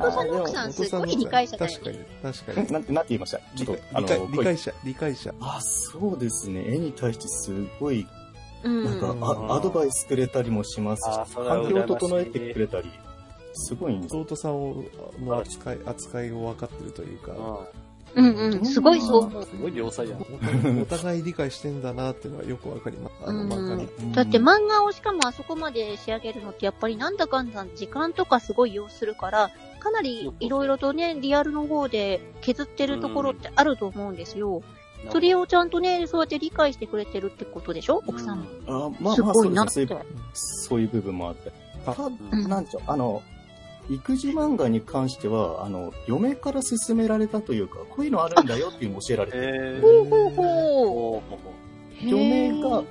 [0.00, 2.72] 弟さんの奥さんすごい理解者だよ確かに、確かに。
[2.72, 5.34] なんて、なんて言いましたちょっと、あの、理解理声解者、理解者。
[5.40, 6.64] あ、そうですね。
[6.66, 8.06] 絵に対してすごい、
[8.62, 8.84] うん。
[8.84, 12.90] なんか、うんあアドバイスくれたりもしますし、環境を整えてくれたり、
[13.54, 14.00] すごい。
[14.10, 14.84] 弟さんを
[15.20, 17.32] の扱い、扱いを分かってるというか、
[18.14, 18.64] うんうん。
[18.64, 19.44] すごいそう思う。
[19.44, 20.80] すごい良妻やん。
[20.80, 23.14] お互い理解してんだなっていうのはよくわかります。
[23.24, 23.88] あのうん漫画に。
[24.14, 34.62] だって漫画をしかもあそこまで仕上げるのってやっぱりなんだかんだ時間とかすごい要するから、かなりいろいろとね、リアルの方で削ってるところってあると思うんですよ。
[35.10, 38.02] それをちゃんとね、そうやって理解してくれてるってことでしょ？
[38.06, 38.46] 奥さんも。
[38.66, 39.50] あまあまあ、すごそですね。
[39.50, 40.04] いうなってそういう。
[40.34, 41.52] そういう部分もあって。
[41.86, 41.94] あ
[42.48, 43.22] なんちゅう、あの、
[43.90, 51.22] 育児漫画に関しては、あの、嫁から勧められたというか、こういうのあるんだよっていうのを教えられて、えほうほうほ
[52.02, 52.06] う。
[52.06, 52.82] 嫁が、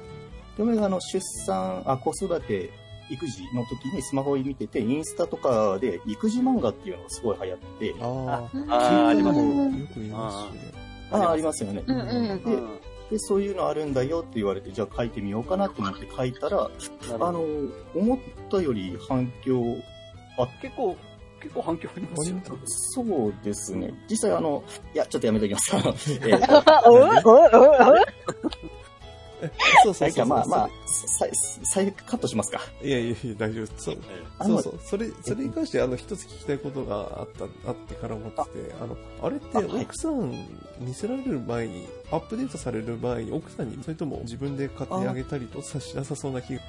[0.58, 2.72] 嫁があの、出産、あ、子育て、
[3.10, 10.74] 育児の時にスマホを見てて、インスタとかで育児漫画っていうのがすごい流行ってて、ああ、うんあーありますもよく言いますしね。
[11.12, 11.84] ああ、ありますよね。
[11.88, 12.44] うんうん。
[12.44, 12.58] で
[13.12, 16.70] で、そういうのあるんだよって言われて、じゃあ書いてみようかなと思って書いたら、あ
[17.22, 17.46] あの、
[17.96, 19.62] 思ったより反響
[20.62, 20.96] 結構、
[21.42, 22.38] 結構反響ありますよ。
[22.66, 23.94] そうですね。
[24.10, 25.72] 実際あの、いや、ちょっとやめときます。
[26.28, 27.18] えー
[29.84, 30.26] そうそうそう。
[30.26, 31.26] まあまあ、さ
[31.64, 32.60] 最悪カットしますか。
[32.82, 33.68] いやいやいや、大丈夫。
[33.78, 33.96] そう。
[33.96, 34.00] え
[34.40, 34.80] あのそうそう。
[34.84, 38.44] それ、それに関して、あの、一つ聞きたいことがあった、あってから思ってて、
[38.82, 40.32] あの、あれって奥さん
[40.80, 46.62] 見せられる前に、アップデートされる前に、奥さんに、それとも自分で買ってあげたりとさしなさそうな気が。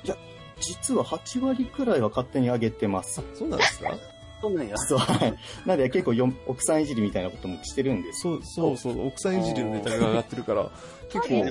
[0.60, 3.94] 実は8割くらいは勝手に上げてますあ。、そうなんですか？
[4.40, 4.76] そうなんや。
[4.76, 5.34] そう、はい。
[5.66, 8.20] なんで結構よ奥さんいじりみたいなこともしてるんです。
[8.20, 10.70] そう、そうそう、奥さんいじりのネタが上がってるから、
[11.10, 11.44] 結構、う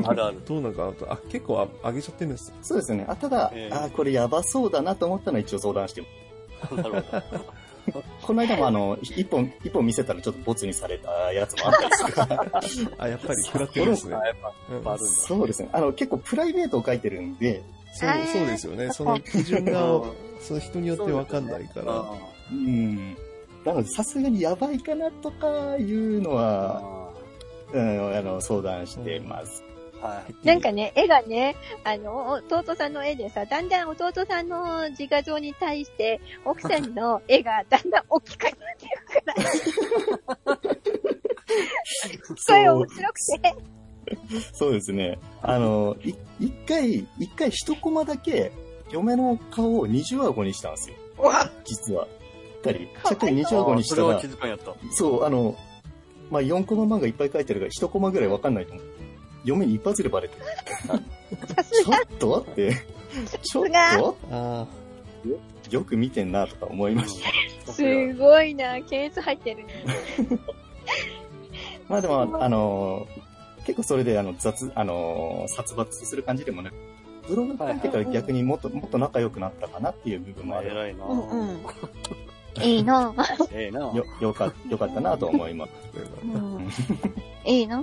[0.00, 0.40] んあるある。
[0.46, 2.52] どうなんかなと、あ、結構あ上げちゃってるんです。
[2.62, 3.04] そうですね。
[3.08, 6.06] あただ、ええあこれやばそうだなと思ったのは一応相談してま
[6.68, 7.44] す なるほど。
[7.92, 12.60] この間もあの、一本、一本見せたらちょっとボツにされたやつもあったりするから。
[13.04, 14.16] あ、やっぱり食らってるんですね。
[15.26, 15.68] そうですね。
[15.72, 18.90] あの、結構プライベートを書いてるんで、そう、そうですよね。
[18.92, 20.02] その基準が、
[20.40, 21.92] その人によってわかんないから。
[21.92, 22.12] あ
[22.52, 23.16] うん。
[23.64, 27.10] なので、さすがにやばいかなとかいうのは、あ
[27.72, 29.62] うん、あの、相談してます。
[30.00, 30.46] はい。
[30.46, 40.56] なんかね、絵がね、あの、弟さんの絵でさ、だんだん弟さんの自画像に対して、奥さんの 絵がだんだん大きくなっていくから、
[42.36, 43.54] それ面白くて。
[44.52, 45.18] そうですね。
[45.42, 48.52] あの、い一回、一回一コマだけ、
[48.90, 50.96] 嫁の顔を二重顎にしたんですよ。
[51.64, 52.08] 実は。
[52.64, 52.86] 二人。
[53.08, 54.74] ちゃっかり二重顎にしたらそれは気、づかんやった。
[54.92, 55.56] そう、あの、
[56.30, 58.84] まあ、4コマ漫画いっぱい書いてるから、1コマぐらいわかんないと思う。
[59.44, 60.44] 嫁に一発でバレてる。
[61.54, 62.76] さすがちょっと待って。
[63.42, 64.16] ちょっがと？
[64.30, 64.66] あ
[65.70, 67.22] よく見てんなとか思いまし
[67.66, 67.72] た。
[67.72, 69.66] すごいな、ケース入ってるね。
[71.88, 73.06] まあでも、あの
[73.66, 76.70] 結構それで、あの、雑、あの殺伐する感じでもね、
[77.28, 80.70] ブログ書いてから逆にもっと、もっと仲良くなったかなっていう部分もある。
[80.70, 81.60] 偉いなうんうん。
[82.62, 83.14] い いな、
[83.52, 85.70] ええなよ、よか、よかったなと思います。
[86.24, 86.68] うん、
[87.44, 87.82] いいな。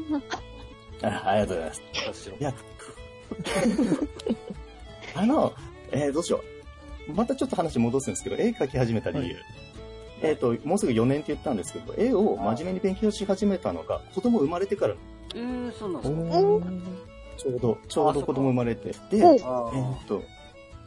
[1.01, 1.71] あありがとうござい
[2.07, 2.29] ます。
[2.29, 2.53] いや、
[5.15, 5.53] あの、
[5.91, 6.43] えー、どうしよ
[7.09, 7.13] う。
[7.13, 9.35] またちょっと話戻すんですけど、絵描き始めた理由。
[9.35, 9.41] は
[10.21, 14.95] えっ、と、もうすぐ4年って言ったんですけど、絵を真面目に勉強し始めたのが、子供生まれてから、
[15.35, 16.39] えー、そうなんでおすか？
[16.39, 16.81] ー
[17.37, 18.89] ちょうど、ちょうど子供生まれて。
[19.11, 19.71] で、おえっ、あ
[20.07, 20.23] と、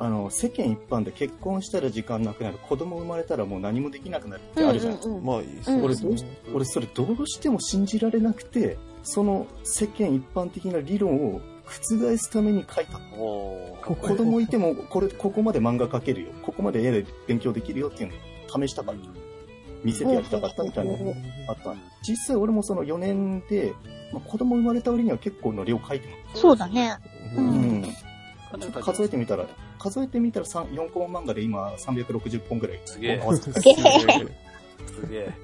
[0.00, 5.14] あの、世間一般で結婚したら時間なくなる、子供生まれたらもう何もできなくなるってあるじゃないですか。
[5.14, 5.82] うんうんまあいいですね。
[5.82, 12.98] 俺どうし俺それどうしても信じられなくて、その世間一般的な理論を覆すために書いた。
[12.98, 13.76] 子
[14.16, 16.28] 供いても、これ、ここまで漫画描けるよ。
[16.42, 19.00] ここまで絵で勉強できるよっていうのを試したかった。
[19.84, 21.16] 見せてやりたかったみたいなのが
[21.48, 21.74] あった。
[22.02, 23.74] 実際俺もその4年で、
[24.14, 26.96] まあ、子供生まれた折には結構の量書いてまそうだね。
[27.36, 28.04] ううんす。
[28.54, 28.60] うん。
[28.60, 29.46] ちょっと数えてみたら、
[29.80, 32.80] 数えてみたら3 4コマ漫画で今360本ぐらい。
[32.84, 35.34] すげえ合わせてすげえ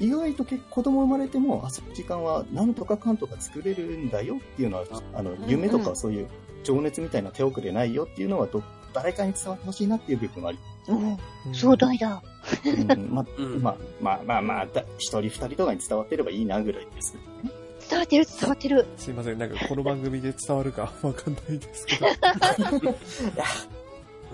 [0.00, 6.28] 意外と結構子供生まれても遊ぶ時間はなんとかかんとか作れるんだよっていうのは、あの、夢とかそういう
[6.62, 11.54] 情熱みたいな手遅れないよっていうのはど、誰かに伝わってほしいなっていう部分もあり、うん。
[11.54, 12.22] 壮大だ。
[12.64, 13.26] うんまあ、
[14.00, 17.24] まあまあまあ、だ一人二人とかに伝わってればいいなぐらいですけど
[17.54, 17.65] ね。
[17.88, 18.86] 伝わってる、伝わってる。
[18.96, 22.06] すいません、なんかこの番組で伝わるかわかんないですけど、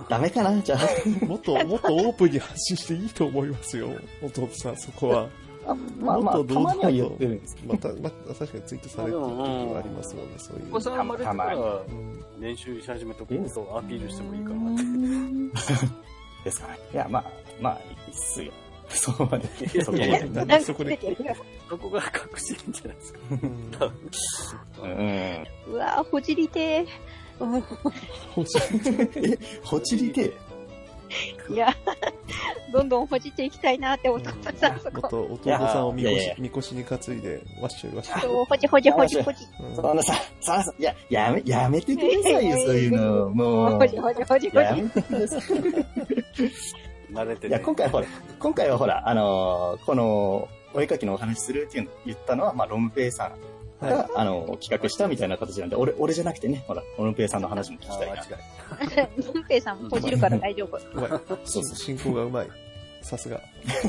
[0.08, 0.80] ダメかなじゃあ。
[1.26, 3.90] もっと、もっとオープンに発信していいと思いますよ、
[4.22, 5.28] 弟さん、そこは。
[5.64, 7.34] あまあまあ、もっとたまには言ってる。
[7.34, 7.72] んですけど。
[7.72, 7.94] また、ま
[8.30, 10.68] あ、確かにツイートされてる時はありますもんね、そういう。
[10.70, 11.60] お子さん生まれてかたまらう
[11.92, 14.84] ん練習し始めとくとアピールしてもいいかなって。
[16.44, 16.78] ですかね。
[16.92, 17.24] いや、まあ、
[17.60, 18.52] まあ、いいっすよ。
[18.88, 19.48] そこまで。
[19.84, 20.08] そこまで。
[20.08, 20.98] いやなんでそこで、
[21.72, 23.18] そこが隠しいんじゃないですか。
[24.82, 26.86] うんうわほじりて
[29.64, 31.54] ほちりて、ー。
[31.54, 31.74] いや、
[32.74, 35.00] どんどんほじっていきたいなって思ったさ、そこ。
[35.00, 38.20] もっと弟さんをみこしみこしに担いで、わっしょいわっしょい。
[38.20, 39.46] そうほじほじほじほじ。
[39.58, 43.30] うんそんなさ、さいや、やめ、やめてくださいよ、そういうの。
[43.30, 43.86] もうほ。
[43.86, 44.66] じほじほじほじ。
[44.66, 45.40] やめてください。
[47.12, 47.56] 慣れてね。
[47.56, 48.06] いや、今回ほら、
[48.38, 58.14] 今回はほら、あのーこの、お絵描きのお話するっていうの言ったのは、まあ、ロンペイさんが、はあの、企画したみたいな形なんで、俺、俺じゃなくてね、ほら、ロンペイさんの話も聞きあたいな。
[58.14, 60.76] 間違ルン ペイさんほじるから大丈夫。
[60.76, 61.10] うまい。
[61.44, 62.48] そうそう進行がうまい。
[63.02, 63.40] さすが。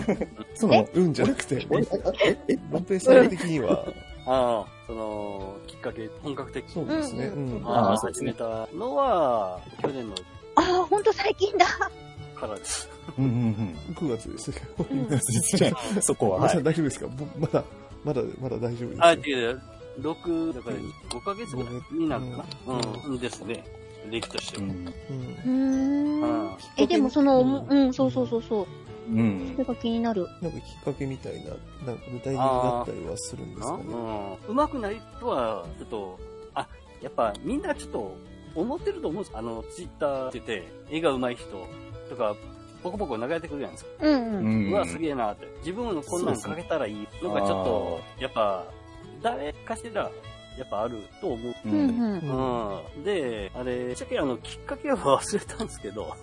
[0.56, 1.60] その、うんじゃなくて、え、
[2.26, 3.86] え、え、ロンペイさん的には、
[4.26, 7.26] ああ、その、きっかけ、本格的そうですね。
[7.26, 7.62] ううん。
[7.66, 10.16] ああ、そうですね始めたのは、去年の
[10.56, 11.66] ああ、ほんと最近だ。
[12.48, 12.90] からです。
[13.18, 13.54] うんうん
[13.96, 14.86] 9月ですけど。
[14.90, 15.08] うんうん。
[15.10, 16.64] じゃあそこは、まだはい。
[16.64, 17.08] 大丈夫ですか？
[17.08, 17.64] ぼまだ、
[18.04, 19.62] まだ、まだ大丈夫ですあ、違う、
[20.02, 22.18] 6、だから5ヶ月ぐらいにな？
[22.18, 22.44] るかな。
[23.06, 23.64] ううん、ですね。
[24.10, 24.64] 歴としては。
[24.64, 24.70] うん。
[24.70, 26.50] うんうーん。
[26.54, 28.68] あえ、でもその、うん、そうそうそうそう。
[29.12, 30.26] うんそれが気になる。
[30.42, 31.50] なんかきっかけみたいな、
[31.86, 33.84] なんか具体的だったりはするんですあかね？
[33.94, 34.52] うん。
[34.52, 36.20] うまくないとは、ちょっと、
[36.56, 36.68] あ、
[37.02, 38.16] やっぱみんなちょっと
[38.56, 41.68] 思ってると思うんですあの、ツイッターってて、絵が上手い人
[42.10, 42.36] とか、
[42.84, 43.90] ポコポコ流れてくるじゃないですか。
[44.02, 44.72] うんううん。
[44.72, 45.48] うわ、すげえなって。
[45.60, 48.66] 自分のこんなんかけたらいいのがちょっと、やっぱ、
[49.22, 50.12] 誰かしら、
[50.58, 51.52] やっぱあると思う。
[51.52, 51.56] う。
[51.66, 52.96] うんんうん。
[52.98, 53.04] うん。
[53.04, 56.14] で、あれ、ぶっちゃけあの、きっかけは忘れたんですけど、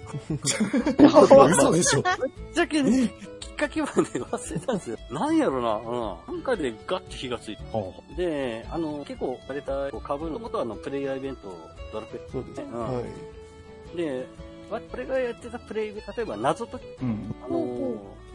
[0.99, 2.03] 嘘でしょ。
[2.03, 2.15] ぶっ
[2.55, 4.99] ちゃけね、きっかけはね、忘れたんですよ。
[5.11, 6.35] なんやろな、うん。
[6.35, 7.63] なんかでガッて火がついて。
[7.73, 11.49] ほで、あの、結構、あれた、こう株の元はあの、プレイヤーイベント、
[11.93, 12.67] ドラクそうですね。
[12.73, 13.05] うんはい。
[13.97, 14.21] エ。
[14.21, 14.27] で、
[14.71, 16.87] わこれがやってたプレイ、例えば謎解き、う。
[17.03, 17.35] うん。
[17.45, 17.61] あの、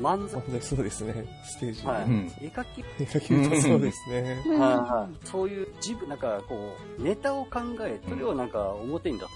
[0.02, 1.26] 漫才、まあそうですね。
[1.45, 1.86] ステージ。
[1.88, 2.32] はいうん。
[2.41, 4.43] 絵描き絵描き歌そうですね。
[4.45, 9.32] うんはいはいそういう自分、なんかこう、ネタを考え、それをなんか表に出す。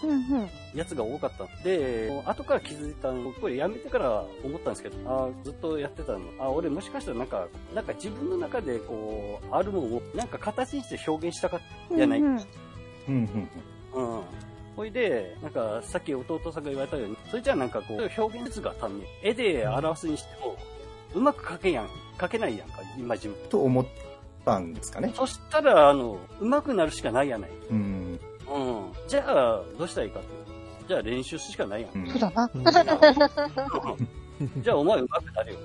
[0.77, 6.19] やつが多かったんで、後から気づいたの、これやめてから思ったんですけど、あーずっとやってたの。
[6.39, 11.59] あ、俺もしかしたらなんか、なんか自分の中でこう、あるものをなんか形にして表現したかっ
[11.89, 12.19] たじゃない。
[12.19, 12.27] うん。
[12.27, 12.39] うん
[13.07, 13.49] うん。
[14.79, 20.55] ほいで、なんかさっき弟さんが言われたように、それじゃあなんかこう、表現術が単に、絵で表すにしても、
[21.15, 23.49] うまく描けやん、描けないやんか、今自分。
[23.49, 23.85] と思っ
[24.45, 25.11] たんですかね。
[25.13, 27.49] そしたら、あの、うまくなるしかないやない。
[27.69, 28.19] うん。
[28.47, 28.93] うん。
[29.09, 30.29] じゃあ、どうしたらいいかって。
[30.87, 31.91] じゃあ練習するしかないやん。
[31.95, 32.49] うんそうだな。
[34.61, 35.59] じゃあお前うまくなるよ。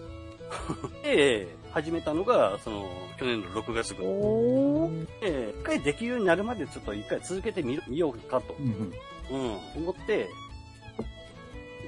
[1.05, 5.33] で、始めたのが、その、去年の6月ぐらい。
[5.33, 8.93] で、一回できるようになるまでちょっと一回続けてみようかと、うん。
[9.31, 10.29] うん、思って、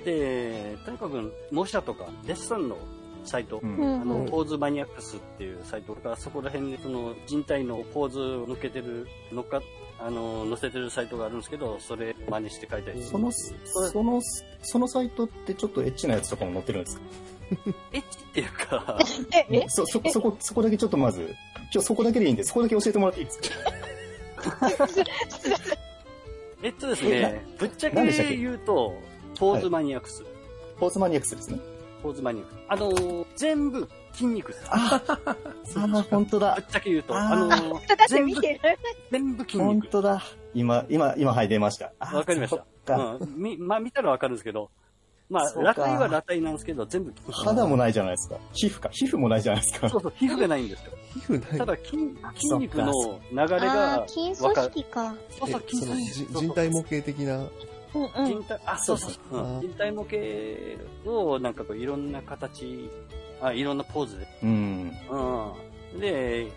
[0.05, 2.77] で、とにかく、模写とか、デッサンの
[3.25, 3.77] サイト、うん。
[3.77, 9.62] うんあの、ポーズマニアックスっていうサイトが、そこら辺で、その、人体のポーズを乗っけてる、乗っか、
[9.99, 14.20] あの、載せてるサイトがあるんですけど、それ真似して書いたりその、その、
[14.62, 17.03] そのサイトってちょっとエッチなやつとかも載ってるんですか？
[17.93, 18.99] エッチっていうか、
[19.33, 19.69] え、え？
[19.69, 21.35] そ、そ、そこ、そこだけちょっとまず、
[21.73, 23.49] 今日そこだけでいいんで、そこだけ教えてもらっていいですか？
[26.63, 28.95] えっとですね、ぶっちゃけ言うと、
[29.39, 30.25] ポーズマニアックス。
[30.79, 31.59] ポーズマニアックスですね。
[32.03, 32.57] ポーズマニアックス。
[32.69, 34.65] あのー全部筋肉です。
[34.71, 35.37] ああ、
[36.11, 36.65] 本当だぶっ。
[36.71, 38.61] ちゃけ言うと、あーあのー全部、見てる。
[39.11, 39.67] 全部筋肉。
[39.67, 40.23] 本当だ。
[40.55, 41.93] 今、今、今、はい、出ました。
[42.01, 43.35] わかりましたうん。
[43.37, 44.71] み、まあ見たらわかるんですけど、
[45.29, 47.12] まあ、裸体は裸体なんですけど、全部。
[47.33, 48.37] 肌もないじゃないですか。
[48.53, 48.89] 皮膚か。
[48.93, 49.99] 皮膚もないじゃないですかそ。
[49.99, 50.93] うそう、皮膚がないんですよ。
[51.15, 51.59] 皮膚ない。
[51.59, 51.91] ただ筋、
[52.37, 52.93] 筋肉の
[53.33, 55.15] 流れあがー、、筋組織か。
[55.31, 57.37] そうそう、筋えその組織じ人体模型的な？
[57.39, 58.43] うんうん人。
[58.45, 62.89] 体、あ、そうそうそそうう、うん人体模型を、なんかこう、いろんな形、
[63.41, 64.93] あ、いろんなポーズで、うん。
[65.11, 66.01] うん。
[66.01, 66.53] で、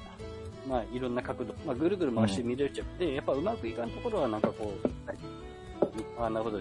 [0.67, 4.89] まあ、いろんな角度、まあ、ぐるぐる回して見れちゃって、やっぱうまくいかんところは、なんかこう、
[6.21, 6.59] あ、なるほど、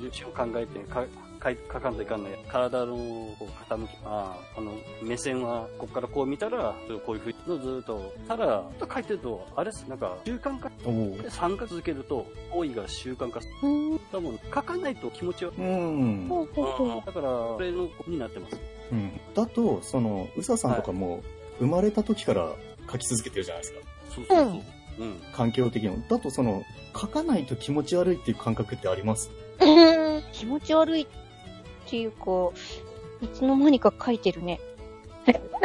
[0.00, 1.04] 重心を考えて、か、
[1.44, 2.38] かいかかんといかんのや。
[2.48, 2.96] 体の
[3.38, 6.74] こう傾き、ああの、目線は、こっからこう見たら、
[7.04, 11.16] こういうふうにずっと、ただ、ずっと書いてると、あれっす、なんか、習慣化、おお。
[11.18, 13.68] 3回続けると、行為が習慣化する。
[13.68, 16.26] うん多分、書かないと気持ちは、うん。
[16.28, 17.02] ほうほうほう。
[17.04, 18.58] だから、これの子になってます。
[18.90, 19.20] うん。
[19.34, 21.22] だと、その、うささんとかも、
[21.58, 22.54] 生まれた時から
[22.90, 23.80] 書き続けてるじゃないですか。
[24.14, 24.62] そうそうそう。
[25.00, 25.20] うん。
[25.34, 25.98] 環境的にも。
[26.08, 26.62] だと、その、
[26.98, 29.30] 書かないと気持ち悪いっていう感覚ってあります？
[29.60, 29.64] う
[30.18, 31.06] ん気持ち悪い
[31.94, 32.50] っていうか、
[33.22, 34.60] いつの間にか書いてるね。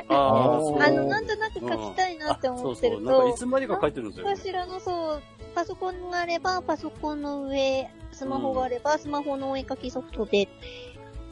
[0.10, 0.80] ああ、そう。
[0.80, 3.04] あの、なんとなく書きたいなって思ってるあそうそう。
[3.04, 4.36] なんかいと、つまでか書いてるんですよ、ね。
[4.36, 5.22] こちらのそう、
[5.56, 10.48] パソコンがあれば、パソコンの上、スマホがあれば、スマホのお絵描きソフトで、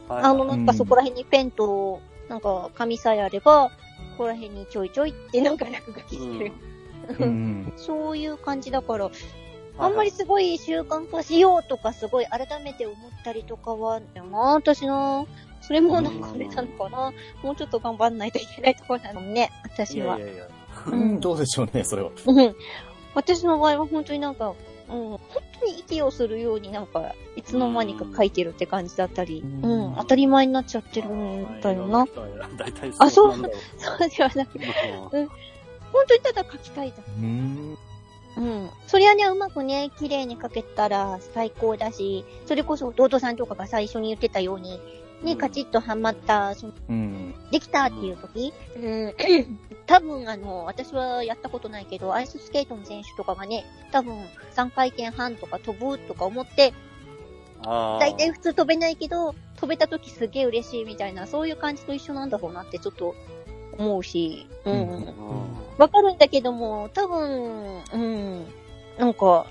[0.09, 3.69] はいあの、なんかそこら辺にペンと、なんか紙さえあれば、
[4.17, 6.51] ここら辺にちょいちょいってなんか落書きしてる。
[7.19, 7.73] うん。
[7.77, 9.11] そういう感じだから、
[9.79, 15.25] あんまりすごい習慣化しようとか、すごい改めて思ったりとかは、でもな、私な、
[15.61, 17.13] それもなんかあれなのかな。
[17.43, 20.19] もうちょっと頑張んないといけないところなのね、い私は。
[20.19, 20.47] やいやいや。
[20.87, 22.11] うん、どうでしょうね、それは。
[22.25, 22.55] うん。
[23.13, 24.53] 私の場合は本当になんか、
[24.89, 25.19] うん、本
[25.59, 32.07] 当に息をするようになんか、いつの間にか書いてるって感じだったり、ううんん、当たり前になっちゃってるんだよな。
[32.57, 34.61] 大体あそうなんだろそうではなく、う
[35.91, 37.77] 本当にただ書きたいだうん。
[38.37, 38.69] うん。
[38.85, 44.79] そりゃね、うまくね、綺麗に書けたら最高だし、それこそ弟さんとかが最初に言ってたように、
[45.23, 47.33] ね、うんカチッとハマった、そのうん。
[47.51, 54.15] できたっていう時、うん、多分あの、私はやったことないけど、アイススケートの選手とかがね、多分
[54.55, 56.73] 3回転半とか飛ぶとか思って、
[57.63, 63.15] 大体普通飛べないけど、飛べた時すげえ嬉しいみたいな、そういう感じと一緒なんだろうなってちょっと
[63.77, 64.73] 思うし、うん。
[64.73, 64.79] うん。
[64.79, 65.67] うん。
[65.77, 68.45] わかるんだけども、多分、うん、
[68.97, 69.45] なんか、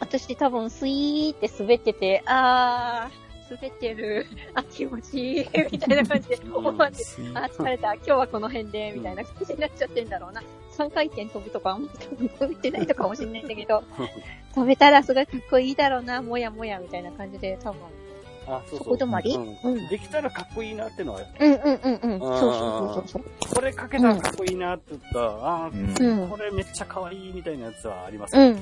[0.00, 10.42] 私多分スイーって滑ってて、あー、滑ってる、あ、気持ちいい、 みたいな感じでうん思って、スイあ、疲れた、今日はこの辺で、みたいな感じになっちゃってんだろうな。
[10.76, 13.82] 3回転飛ぶとかあんま多分飛べてないのかもしれないんだけど、
[14.54, 17.80] 飛べたらすごいかっこいいだろうな、もやもや、みたいな感じで、多分、
[18.48, 18.98] あ、そうそそう。
[18.98, 19.34] こ止まり？
[19.34, 22.50] うんうんできたらかっこいいなってのは、うんうんうんうん、そうそう
[22.94, 25.72] そうそうこれかけたらかっこいいなって言ったら、あう。
[25.72, 26.36] うんこ。
[26.36, 28.50] れめっちゃ可愛いみたいなやつはありますうね。
[28.50, 28.54] ん。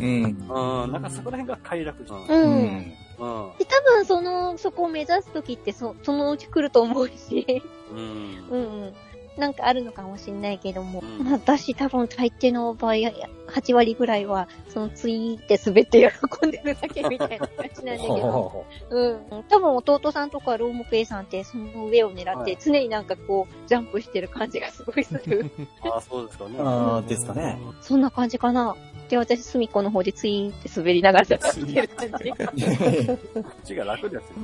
[0.49, 0.83] うん。
[0.85, 2.03] うん、なんかそこら辺が快楽。
[2.03, 2.27] うん。
[2.27, 2.27] う。
[2.29, 2.95] うんん。
[3.19, 3.59] うん。
[3.59, 7.99] で、多分その、そこを目指すときってそ、そのうち来ると思うし、うん。
[7.99, 8.95] うんうん。
[9.37, 19.45] なんかあるのかもしれないけども、うんまあ私多分大抵の場合、8割ぐらいは、そのツイーって滑って喜んでるだけみたいな感じなんだけど、うん。
[19.49, 25.51] 多分弟さんとかローモクエさんってその上を狙ってはい常になんかこう、ジャンプしてる感じがすごいする。
[25.83, 26.57] あ、そうですかね。
[26.61, 27.59] あーですかね。
[27.81, 28.77] そんな感じかな。
[29.09, 32.33] で、私、隅っこの方でツイーって滑りながらやってる感じ。
[33.35, 34.37] こっちが楽ですよ。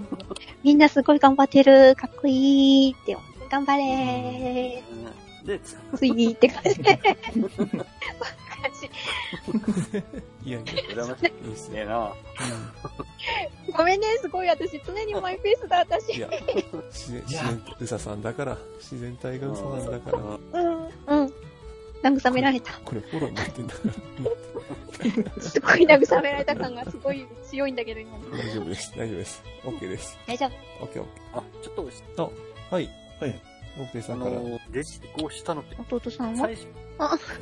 [0.62, 3.16] みんなすごい頑張ってる、かっこいいって、
[3.52, 6.82] 頑張れうんで、つー、ツイーって感じ。
[6.82, 6.96] 感
[8.80, 11.26] じいやいや、羨ましい。
[11.26, 11.80] いいですね。
[11.80, 12.14] ええな。
[13.76, 16.20] ごめんね、すごい私、常にマイペースだ、私い。
[16.20, 16.28] や、
[16.90, 20.18] 自然、自然、うささんだから、自然体がうささんだから、
[20.60, 21.32] うん、うん。
[22.02, 22.72] 慰められた。
[22.84, 23.80] これフォローになってんだか
[25.36, 28.18] ら、すごい慰められた感がすごい強いんだけど、今。
[28.30, 29.42] 大丈夫です、大丈夫です。
[29.64, 30.18] OK です。
[30.26, 30.50] 大丈 OK、
[30.94, 31.04] OK。
[31.34, 31.74] あ、ちょっ
[32.16, 32.32] と、
[32.70, 33.01] はい。
[33.22, 33.40] はい。
[33.78, 34.32] OK さあんから。
[34.32, 35.96] の、デジこうしたのって、夫。
[35.96, 36.36] 弟さんは？
[36.36, 36.66] 最初、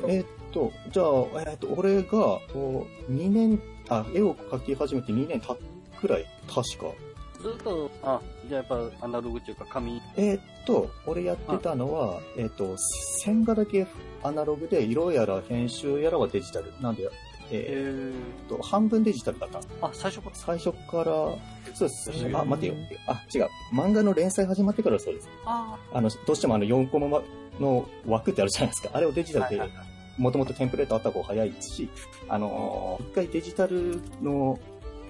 [0.07, 2.09] えーっと、じゃあ、えーっと、俺が、
[2.53, 5.57] こう2年、あ、絵を描き始めて2年経っ
[5.99, 6.93] くらい、確か。
[7.41, 13.87] ずっと、あ、じゃあやっぱアナログっていうか紙、えーっと、俺やってたのは、えーっと、線画だけ
[14.23, 16.71] アナログで、色やら編集やらはデジタル。
[16.81, 17.09] なんで、
[17.51, 19.59] ええー、と、半分デジタルだった。
[19.81, 22.75] あ、最初から、最初から、そうですあ、待てよ。
[23.07, 23.49] あ、違う。
[23.73, 25.29] 漫画の連載始まってからそうです。
[25.45, 27.21] ああの、どうしてもあの4コマ
[27.59, 28.89] の枠ってあるじゃないですか。
[28.93, 29.69] あれをデジタルで
[30.17, 31.89] もともとテンプレートあった方が早いですし、
[32.27, 34.59] あのー一回デジタルの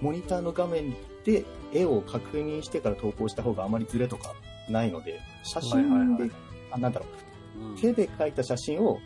[0.01, 4.33] モニターの画面で絵を確認してから投稿した方があまりズレとか
[4.69, 6.31] ないので、写真で、
[6.71, 8.99] あ、なんだろう手で描いた写真を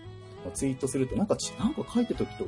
[0.53, 2.47] ツイートすると、なんかち、なんか描いた時と、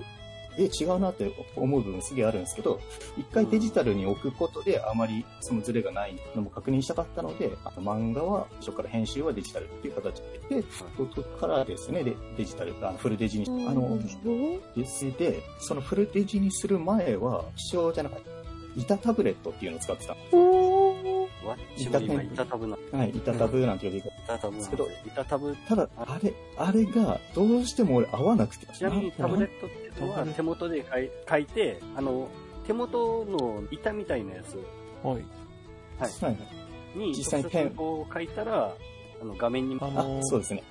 [0.58, 2.80] え、違うなって思う部分すげえあるんですけど、
[3.18, 11.06] 一回デジタルに置くことであまりそのズレがないのも確認したかったので、あの漫画は最初から編集はデジタルっていう形で、で、そこ
[11.40, 14.00] からですね、でデジタル、あのフルデジに、あの、
[14.76, 18.38] ですで、そのフルデジにする前は、気象じゃなかった。
[18.78, 20.14] 板タブレットっていうのを使ってた。
[20.14, 20.57] わ自分
[21.78, 24.10] 今、板タブな、はい、板タブなんて呼び方。
[24.24, 28.66] 板タブなんけどで板タブ、ただ、あれ、あれが、どうしても俺合わなくて。
[28.74, 32.28] ちなみにタブレットっていうのは手元で書い書いて、あの、
[32.66, 34.56] 手元の板みたいなやつ
[35.04, 35.16] はい。
[36.00, 36.98] はいはい。
[36.98, 38.74] に、実際にペンを書いたら、
[39.22, 39.90] あの、画面にあ
[40.22, 40.64] そうですね。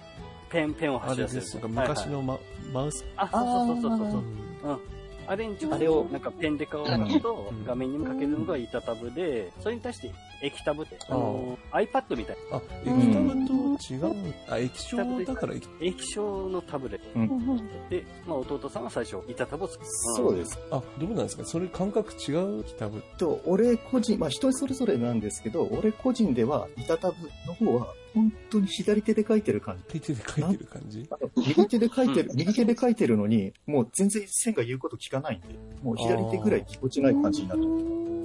[0.51, 2.39] ペン、ペンをあ走らせるれですか、はいマ
[2.73, 3.05] マウス。
[3.17, 4.21] あ、そうそうそうそうそう。
[4.21, 4.97] うん
[5.29, 10.13] あれにあれをなんかペンで書くとうん画面にも書けるのが板タブで、それに対して
[10.43, 13.55] 液タブって、あの、iPad みたいなあ、液タブと
[13.93, 13.97] 違
[14.31, 14.35] う。
[14.49, 17.57] あ、液晶だから液、液晶のタブレットうん
[17.89, 19.89] で、まあ弟さんは最初板タブを作る。
[20.17, 20.59] そうです。
[20.71, 21.45] あ、どうなんですか？
[21.45, 23.03] それ感覚違う液タブ。
[23.19, 27.17] と、俺個人、まあ人それぞれなんですけど、俺個人では、板タブ
[27.47, 30.01] の方は、本当に左手で書いてる感じ。
[30.01, 31.07] 手で書いてる感じ？
[31.37, 35.49] 右手で書いてる、右手で書いてるのに、もう全然線が言うこと聞かないんで、
[35.83, 37.61] もう左手ぐらいぎこちない感じになる。
[37.61, 37.65] あ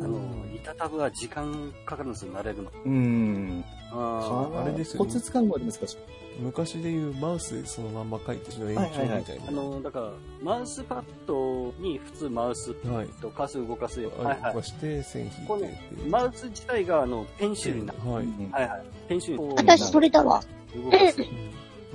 [0.08, 0.20] の、
[0.62, 2.70] 板タブは時間かかるんですよ、慣れるの。
[2.70, 3.64] うーん。
[3.94, 5.06] ああれですよね。
[5.06, 5.98] コツ使うまで難しい。
[6.40, 9.46] 昔で言うマウスでそのまんま書いてる延長みたいな。
[9.46, 13.08] ああの、だから、マウスパッドに普通マウスはい。
[13.22, 14.12] とカス動かすよ。
[14.20, 14.54] あはいはい。
[14.54, 14.66] 動か。
[14.66, 15.78] して線引いてこのって。
[16.10, 18.00] マウス自体が、あの、ペンシルになる。
[18.10, 18.26] はい。
[18.52, 18.86] はいはい。
[19.10, 19.50] ペンシルに。
[19.56, 20.42] 私それだわ。
[20.76, 21.22] 動かす。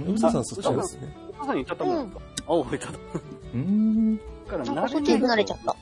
[0.06, 0.14] うん。
[0.14, 0.44] うささん。
[0.44, 1.16] そっちですね。
[1.30, 1.56] お母さん。
[1.56, 2.10] に板タブなん。
[2.10, 2.92] ですかあ、おいただ。
[2.92, 4.16] うーん。
[4.16, 4.74] だからなん。
[4.84, 5.76] かそっちに慣れちゃった。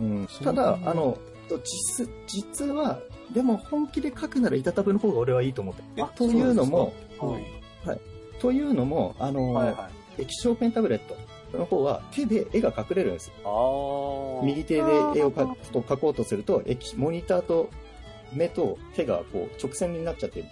[0.00, 1.16] うん、ただ、あの、
[1.58, 3.00] 実、実は、
[3.32, 5.82] でも本気で書くなら板タブの方が俺はいいと思って。
[5.96, 8.00] えというのも、はい。
[8.40, 10.22] というのも、あの、はいはい。
[10.22, 11.16] 液晶ペンタブレット
[11.56, 14.40] の方は手で絵が隠れるんですよ。
[14.44, 14.84] 右手で絵
[15.24, 17.70] を描くと描こうとすると、液モニターと
[18.32, 20.44] 目と手がこう直線になっちゃって、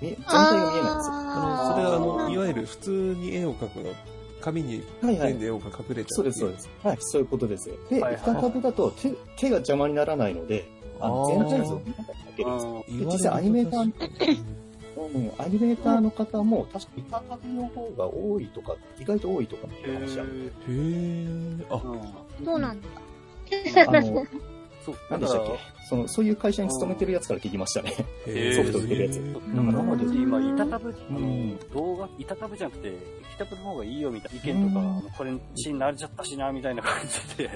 [0.00, 1.12] み全体が見えないんですよ。
[1.12, 3.92] あの、それはあの、いわゆる普通に絵を描くの、
[4.40, 5.32] 紙にはいはい。
[5.32, 6.06] ペンで絵が隠れちゃって。
[6.08, 6.70] そうです、そうです。
[6.82, 7.76] はい、そういうことですよ。
[7.88, 10.66] で、はいはい板タブだと手手が邪魔にならないので、
[11.00, 14.60] あの全体図を見ながら描けるんです実際アニメーター
[14.96, 20.52] うん、アニメーターの方も、確か板タブの方が多いとか、意外と多いとかっていう話ある。
[20.68, 21.64] へへー。
[21.70, 22.88] あ、ーそうなんだ。
[23.86, 24.26] あの、
[24.84, 25.58] そう、何でしたっけ？
[25.88, 27.92] その、そういう会社に勤めてるやつから聞きましたね。
[28.54, 29.14] ソフト売ってるやつ。
[29.16, 29.20] だ
[29.60, 32.96] んから、今、板タブ、あうんの、動画、板タブじゃなくて、液
[33.38, 34.98] タブの方がいいよみたいな意見とか、うん。
[34.98, 36.92] あのこれ、血慣れちゃったしな、みたいな感
[37.28, 37.50] じで、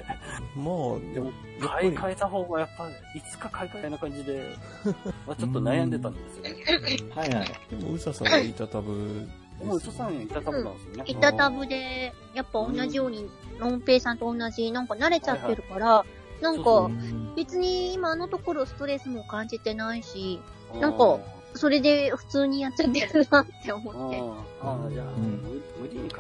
[0.56, 2.92] まあ、でも、買い替えた方がやっぱ、い
[3.30, 4.56] つか買い替えな感じで、
[5.26, 7.12] まあちょっと悩んでたんですよね。
[7.14, 7.48] はいはい。
[7.70, 11.04] でも、うささんは板タブでも、うそさん板タブなんですよね。
[11.06, 16.04] 板タブで、やっぱ同じように、ロンペイさんと同じ、なんか慣れちゃってるから、
[16.40, 16.90] なんか、
[17.36, 20.40] 別に今のところストレスも感じてないし、
[20.80, 21.18] なんか
[21.54, 24.22] それで普通にやっちゃってるなって思って。
[24.60, 25.40] ああ、じゃあ、うん。
[25.42, 26.10] 無無理に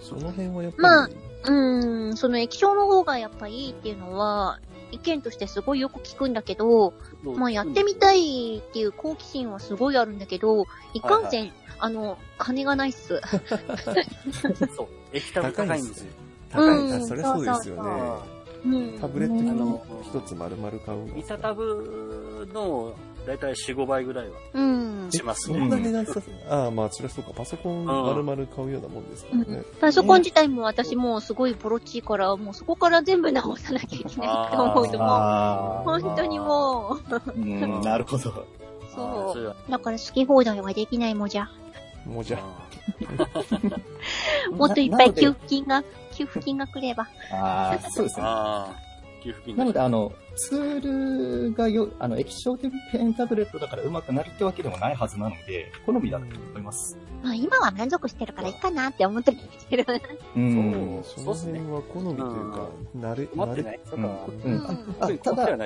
[0.00, 1.10] その辺はやっぱり、まあ
[1.44, 4.58] うーん、その液晶の方がやっぱいいっていうのは、
[4.90, 6.94] 意見としてすごいよく聞くんだけど、
[7.36, 13.20] まあやってみたいっていう好奇心はすごいあるんだけど、いかんせん、あの、金がないっす。
[14.76, 16.12] そう、液タブ高いんですよ。
[16.50, 18.33] 高い、あうんそりゃそうですよね。
[18.64, 18.98] うん。
[19.00, 19.84] タブレット
[20.18, 21.16] 一つ丸々買うの。
[21.18, 22.94] 板タブの、
[23.26, 25.08] だいたい4、5倍ぐらいはうん。
[25.10, 25.66] しますそね。
[25.66, 27.32] んな値段さ、ああ、まあ、そりゃそうか。
[27.34, 29.62] パソコン丸々買うようなもんですからね。
[29.80, 38.46] パソコン自体も私もうすごいボロっちいから、もうそこから全部直さなきゃいけないと思うともう、あ本当にもう、ーうん、なるほど。
[38.94, 39.56] そう。
[39.70, 41.48] だから好き放題はできないもんじゃ。
[42.06, 42.64] もうじゃあ、
[44.54, 45.82] もっといっぱい給な付金が、
[46.14, 47.08] 給付金が来れば。
[47.32, 48.22] あーそうですね。
[48.24, 56.96] ああ、給付金なので、あの、ツールがよ、あの、液晶ペンタブレットだから上手くなるってわけでもないはずなので、好みだと思います。
[57.22, 59.38] まあ今は満足してるからいいかなって思ってる。
[60.36, 60.40] う。
[60.40, 61.02] うん。
[61.04, 61.58] そそうのそうっすね。
[61.60, 63.80] 辺は好みというか、慣れ、慣れ、ない。
[63.84, 63.96] だか。
[63.96, 64.08] ら、
[64.44, 64.52] うん。
[64.52, 64.96] うん。
[65.00, 65.56] あただ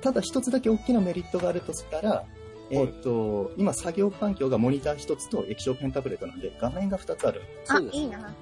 [0.00, 2.24] ただ一つだけ大きなメリットがあるとしたら、
[2.70, 7.42] えっ、と、今作業環境がモニター一つと液晶ペンタブレットなんで画面が二つある。
[7.68, 8.32] あいいな。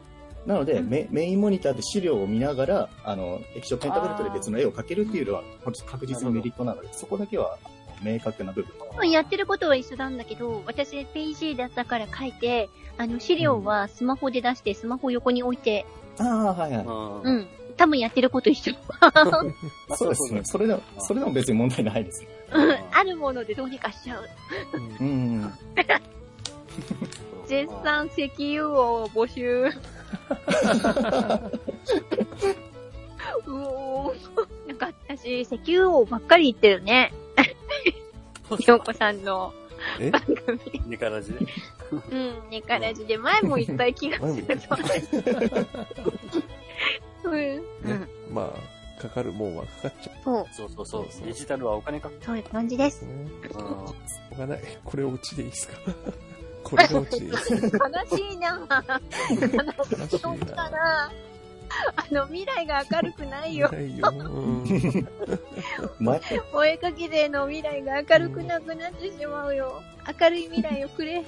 [0.46, 5.42] なので、うんメメインモニターで資料を見ながら、あの、液晶ペンタブレットで別の絵を描けるっていうのは
[5.86, 7.58] 確実にメリットなので、そこだけは
[8.02, 8.72] 明確な部分。
[8.94, 15.86] まあやってることは一緒なんだけど、私 PC だったから書いて、あの資料はスマホで出して、スマホ横に置いて、
[16.18, 16.84] ああ、はいはい。
[16.84, 17.48] うんうん。
[17.76, 18.74] 多分やってること一緒。
[19.00, 19.12] あ
[19.94, 20.40] そうですね。
[20.44, 22.28] それでも、それでも別に問題ないですね。
[22.52, 24.24] うんあるものでどうにかしちゃう。
[25.00, 25.52] うん。
[27.46, 29.70] 絶賛石油を募集。
[33.46, 34.68] うおー。
[34.68, 37.12] なんか私、石油王ばっかり言ってるね。
[38.60, 39.52] 京子さんの
[40.00, 40.10] え？
[40.10, 40.60] 番組。
[40.86, 41.32] ネカラジ？
[41.32, 41.38] で。
[41.92, 44.30] うん、ネカラジで前も言った気がする。
[47.24, 47.34] うん。
[47.36, 48.08] ねうん。
[48.34, 48.52] ま
[48.98, 53.04] あ、かかるもんはかかっちゃそう、そうそうそうそうそうデジタルはお金かかそういう感じです。
[53.04, 53.28] うね。
[53.42, 53.50] る。
[53.50, 53.94] しょ
[54.34, 54.60] うがない。
[54.84, 55.74] これをうちでいいですか？
[56.62, 57.20] これがうち？
[57.20, 57.60] です悲
[58.16, 58.60] しいな。
[59.30, 59.38] 悲
[60.08, 61.10] しいのかな。
[61.96, 63.46] あの、未来が明るくな。
[63.46, 63.70] いよ。
[63.70, 63.78] な。
[63.78, 64.12] いよ。
[66.54, 68.60] お絵かき勢の未来が明るくな。
[68.60, 68.88] くな。
[68.88, 69.82] ってしまうよ。
[70.20, 71.22] 明るい未来をくれ。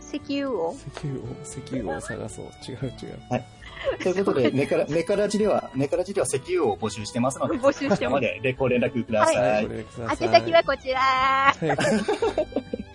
[0.00, 0.74] 石油を。
[0.74, 2.46] 石油を、石油を探そう。
[2.66, 3.18] 違う違う。
[3.30, 3.44] はい
[4.02, 8.12] ということで、ネカラ、ネカラジでは、ネカラジでは石油王を募集してますので、募集してま。
[8.12, 9.36] ますでご連絡ください。
[9.36, 10.26] はい、これください。
[10.26, 11.54] 宛先はこちら。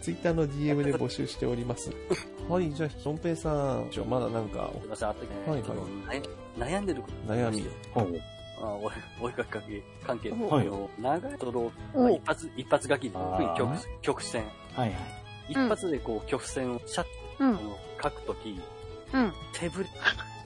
[0.09, 0.15] はい。
[0.15, 1.91] ツイッターの DM で募集しております。
[2.49, 5.29] はい、じゃあ、ションペイさん、じゃあまだなんかすいません、あったね。
[5.47, 6.21] はいはい
[6.57, 7.65] 悩悩んでること悩み。
[7.93, 8.21] ほう
[8.61, 8.91] あお
[9.23, 14.43] お絵かき関係はいの長いドロおー、一発、一発書きで、あー曲曲線。
[14.73, 14.99] はいはい。
[15.49, 17.05] 一発でこう、曲線をシャッ
[17.39, 17.57] うん。
[17.57, 18.59] と書くとき、
[19.13, 19.33] うん。
[19.53, 19.89] 手ぶれ、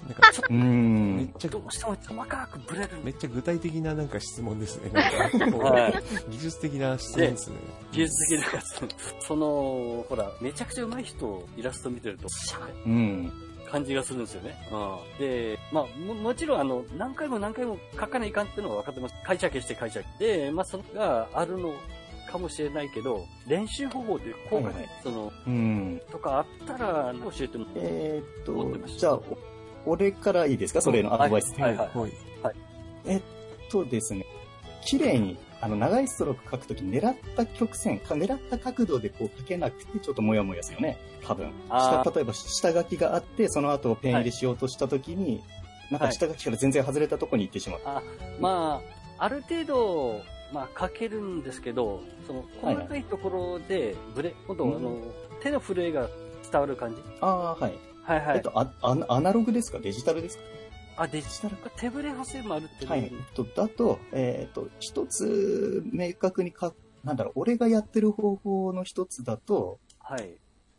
[0.08, 1.34] なんか、うめっん。
[1.40, 2.90] ちゃ、どうしても細かくブレる。
[3.04, 4.90] めっちゃ具体的ななんか質問ですね。
[4.94, 5.94] なんか、こうはい。
[6.32, 7.58] 技術的な質問ですね。
[7.92, 9.26] 技術的なやつ。
[9.28, 13.32] その、ほら、めちゃくちゃ上手い人、イラスト見てると、シャーってうん。
[13.72, 14.56] 感じがするんですよね。
[14.72, 14.76] う
[15.16, 15.20] ん。
[15.20, 19.16] で、まあ、も、もちろん、あの、何回も何回も書かないかんっていうのは分かってます。
[19.26, 20.06] 解釈して解釈。
[20.20, 21.74] で、まあ、それがあるの
[22.30, 26.02] かもしれないけど、練習方法で効果ね、はいはいその、うん。
[26.12, 29.38] とかあったら、教えてもえーっと、思ってましたじゃあ、お
[29.86, 30.82] 俺からいいですか？
[30.82, 31.62] それのアドバイスで。
[31.64, 32.12] はいはいはい。
[33.06, 33.22] えっ
[33.70, 34.26] とですね、
[34.86, 40.98] 綺麗に、あの、長いストローク書くとき、狙った曲線、か狙った角度でこう書けなくて、ちょっともやもやするよね。
[41.26, 41.52] 多分。
[41.70, 45.42] 下例えば、下書きがあって、その後ペン入れしようとしたときに、
[45.92, 47.80] なんか下書きから全然外れたとこに行ってしまう。
[48.40, 48.82] ま
[49.18, 50.22] あ、ある程度、
[50.54, 54.98] まあ、書けるんですけど、その、はい細かいところで、ブレ、今度、うんあの、
[55.42, 56.10] 手の震えが
[56.52, 57.74] 伝わる感じああ、はい。
[58.04, 58.38] はいはい。
[58.38, 59.80] えっと、あアナアナログですか？
[59.80, 60.44] デジタルですか？
[60.98, 61.70] あ、デジタルか。
[61.78, 63.00] 手ぶれ補正もあるってねはい。
[63.06, 66.74] えっと、だと、えっと、一つ明確にか、
[67.04, 70.36] なんだろう、俺がやってる方法の一つだと、はい。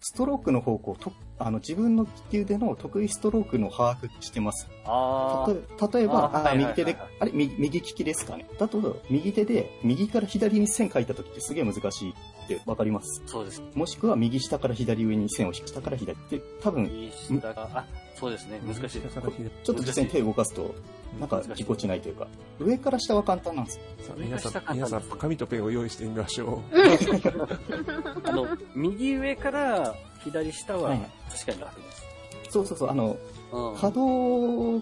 [0.07, 4.69] ストロークの方向と、あの、自分の利き腕の得意ストロークの把握してます。
[4.85, 7.33] あ例え例えば、あ右手で、あれ？
[7.33, 8.47] 右、右利きですかね？
[8.59, 12.15] だと、右手で、右から左に線書いた時ってすげえ難しい
[12.45, 13.23] ってわかります。
[13.25, 13.63] あ、そうです。
[13.75, 18.61] もしくは右下から左上に線を引く下から左って、多分、右下が、あ、そうですね。
[18.65, 20.75] 難しいちょっと実際に手を動かすと、
[21.19, 22.27] なんかぎこちないというか、
[22.59, 23.83] 上から下は簡単なんですよ。
[24.01, 26.63] さあ皆さん、皆さん、紙とペンを用意してみましょ
[28.25, 32.05] あの、右上から左下ははい確かに楽です。
[32.51, 33.17] そうそうそう、あの、
[33.53, 33.77] うん。
[33.77, 34.81] 可動、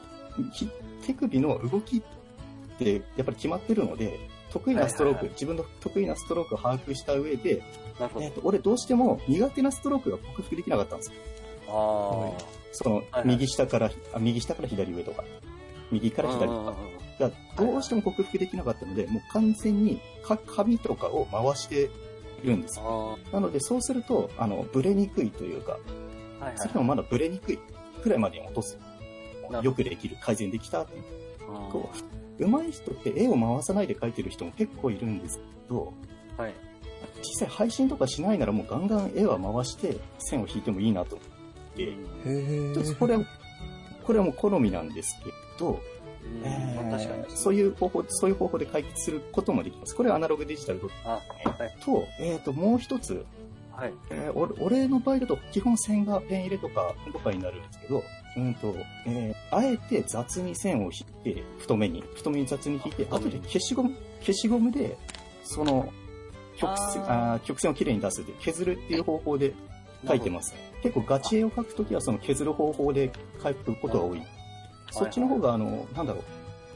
[0.52, 0.68] ひ
[1.06, 2.02] 手首の動きっ
[2.78, 4.18] てやっぱり決まってるので、
[4.52, 7.62] 得意なストローク、自分の得意なストロークを把握した上で、
[7.98, 8.32] なるほどえっ。
[8.32, 11.14] と俺どうしても苦手なストロークが克服できなかったんですよ。
[11.68, 11.72] あ
[12.72, 15.24] その、はいはい右下から、あ右下から左上とか、
[15.90, 16.26] 右かあ。
[16.26, 16.74] ら左とか。
[17.18, 21.90] がどうしても克服できなかったので、もう完全にか紙とかを回して
[22.42, 23.18] いるんですよ。
[23.30, 25.78] あなのでそうすると、あの、ブレにくいというか、
[26.40, 26.44] あ。
[26.44, 27.58] はいはいそれでもまだブレにくい
[28.02, 28.78] くらいまでに落とす
[29.42, 29.52] ほ。
[29.52, 31.02] どよくできる、改善できたっていう
[31.48, 36.54] あこう、上手い人って絵を回さないで描いてる人も結構いるんですけど、ーはい。
[37.22, 41.28] 実際配信とかしないならもうガンガン絵は回して線を引いてもいいなと思っ
[41.76, 41.88] て、う。
[41.88, 42.74] へえ。
[42.74, 43.24] ちょっとこれは、
[44.04, 45.76] これはもう好みなんですけど、うん
[46.44, 47.24] えーまあ確かに。
[47.36, 49.94] そういう方法、そういう方法で解決することもできます。
[49.94, 51.76] これはアナログデジタルと、あ、はい。
[51.84, 53.24] と、えっ、と、もう一つ、
[53.72, 53.94] はい。
[54.10, 58.02] えー俺俺の場合だと基本線がペン入れとかとかになるんですけど、
[58.36, 58.74] うんと、
[59.06, 64.96] えーあえて雑に線を引いて、太めに、太めに雑に引いて、後で消しゴム、消しゴムで、
[65.44, 65.92] その、
[66.56, 69.52] 曲線、あ曲線をきれいに出すで、削るっていう方法で
[70.06, 70.54] 書いてます。
[70.82, 73.12] 結構ガチ絵を描くときはその削る方法で
[73.42, 74.22] 書くことが多い。
[74.90, 76.22] そっちの方が、あの、なんだろう、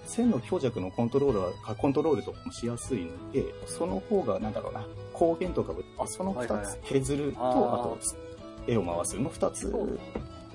[0.07, 5.75] 線の強弱のコントロールは、あコントロールとかもしやすいので、その方が、なんだろうな、光源とか
[6.07, 6.67] その二はいはいはい。
[6.67, 7.99] つ削ると、あと、
[8.67, 9.19] 絵を回す。
[9.19, 9.99] の二つそう。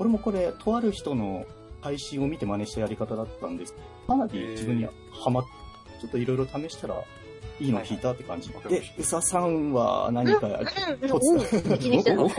[0.02, 1.46] 俺もこれ、とある人の
[1.82, 3.76] 配信を見て真似したやり方だったんです。
[4.08, 5.46] かなり自分にはハマっ
[6.02, 6.96] ちょっといろいろ試したら、
[7.60, 8.52] いいの引いたって感じ。
[8.52, 8.74] はいはい。
[8.74, 12.32] で、うささんは何か、うん、コうん、ツうん、気にしてるおおい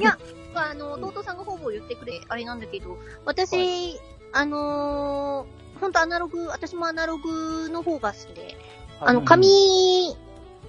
[0.00, 0.18] や、
[0.54, 2.96] あの、弟さんがほぼ言ってくれ、あれなんだけど、
[3.26, 4.00] 私、
[4.32, 8.56] あのー、本当アナログ、私もアナログの方が好きで、
[8.98, 10.16] あの、うん紙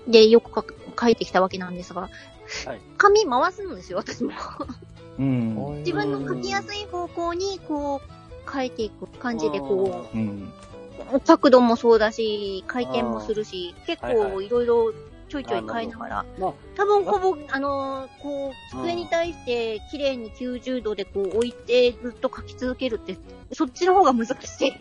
[0.09, 2.09] でよく書く書いてきたわけなんですが、
[2.65, 2.81] はい。
[2.97, 4.33] 紙回すんですよ、私も。
[5.19, 5.75] うん。
[5.85, 10.51] 自分の書きやすい方向に、こう、書いていく感じで、こうん。
[11.13, 14.93] う、角度もそうだし、回転もするし、結構いろいろ
[15.29, 23.17] ちょいちょい変えながら、まあ、多分ほぼ、あのーこう、机に対して綺麗に90度でこう置いてずっと書き続けるって、
[23.51, 24.71] そっちの方が難しい。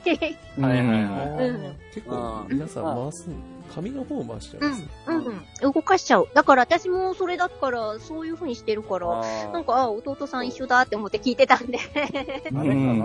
[0.61, 1.49] はいはいはい。
[1.49, 1.77] うん。
[1.95, 3.29] 結構皆さん回す、
[3.75, 4.81] 紙の方を回しちゃうんです？
[4.83, 4.89] ね。
[5.07, 5.73] うん、うん。
[5.73, 6.29] 動かしちゃう。
[6.35, 9.09] だから私もそれだから、そういう風にしてるから、
[9.53, 11.79] なんか、あ、弟さん一緒だって思って聞いてたんで。
[11.95, 12.11] あれ
[12.51, 13.05] かな、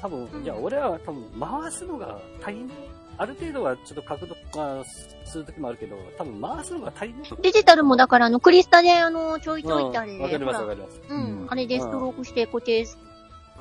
[0.00, 2.68] 多分、いや、俺は多分、回すのが大変。
[3.16, 4.84] ある程度はちょっと角度が
[5.24, 7.30] するときもあるけど、多分回すのが足りない。
[7.42, 11.00] デジタルもだから、あの、クリスタで、あの、ちょいちょいってあれで、うんわかりますわかります。
[11.08, 12.84] うん、あれでストロークして固定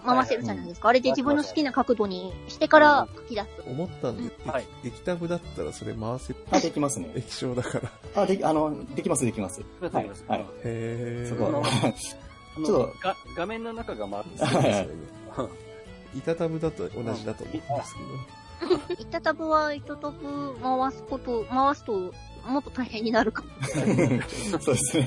[0.03, 0.89] 回せるじゃないですか。
[0.89, 3.47] あいれで自分の好きな角度にしてから書き出す。
[3.65, 7.11] 思ったんで、はい液タブだったらそれ回せ、あ、できますね。
[7.15, 8.21] 液晶だから。
[8.23, 9.61] あ、でき、あの、できます、できます。
[9.61, 10.25] はいわかります。
[10.27, 10.45] はい。
[10.63, 11.29] へー。
[11.29, 11.49] そこは。
[11.49, 14.25] あの ちょっが画面の中が回る。
[14.35, 14.93] そうですよね。
[16.15, 18.95] 板タブだと同じだと思うんですけど。
[18.99, 22.13] 板タブは糸タブ回すこと、回すと、
[22.45, 23.49] もっと大変になるかも。
[24.59, 25.05] そうですね。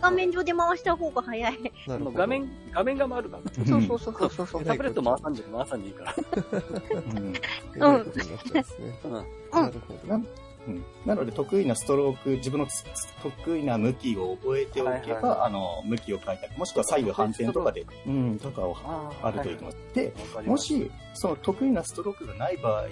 [0.00, 1.72] 画面上で回した方が早い。
[1.88, 3.64] 画面、画面が回るから。
[3.66, 4.64] そうそうそうそうそう。
[4.64, 6.14] タブレット回さんで、回さんでいいから。
[6.94, 8.98] うんうんですね。
[9.04, 9.12] うん。
[9.12, 9.20] な
[9.70, 10.18] るほど。
[10.18, 10.24] な
[10.66, 12.84] うんなので、得意なストローク、自分のつ
[13.22, 19.94] 得意な向きを覚えておけば、はいはいはいあの、向きを変えたり、もしくは左右反転とかで、うん、とかをああるといいと思います。
[19.94, 22.84] で、わかりました、もし、その得意なストロークがない場合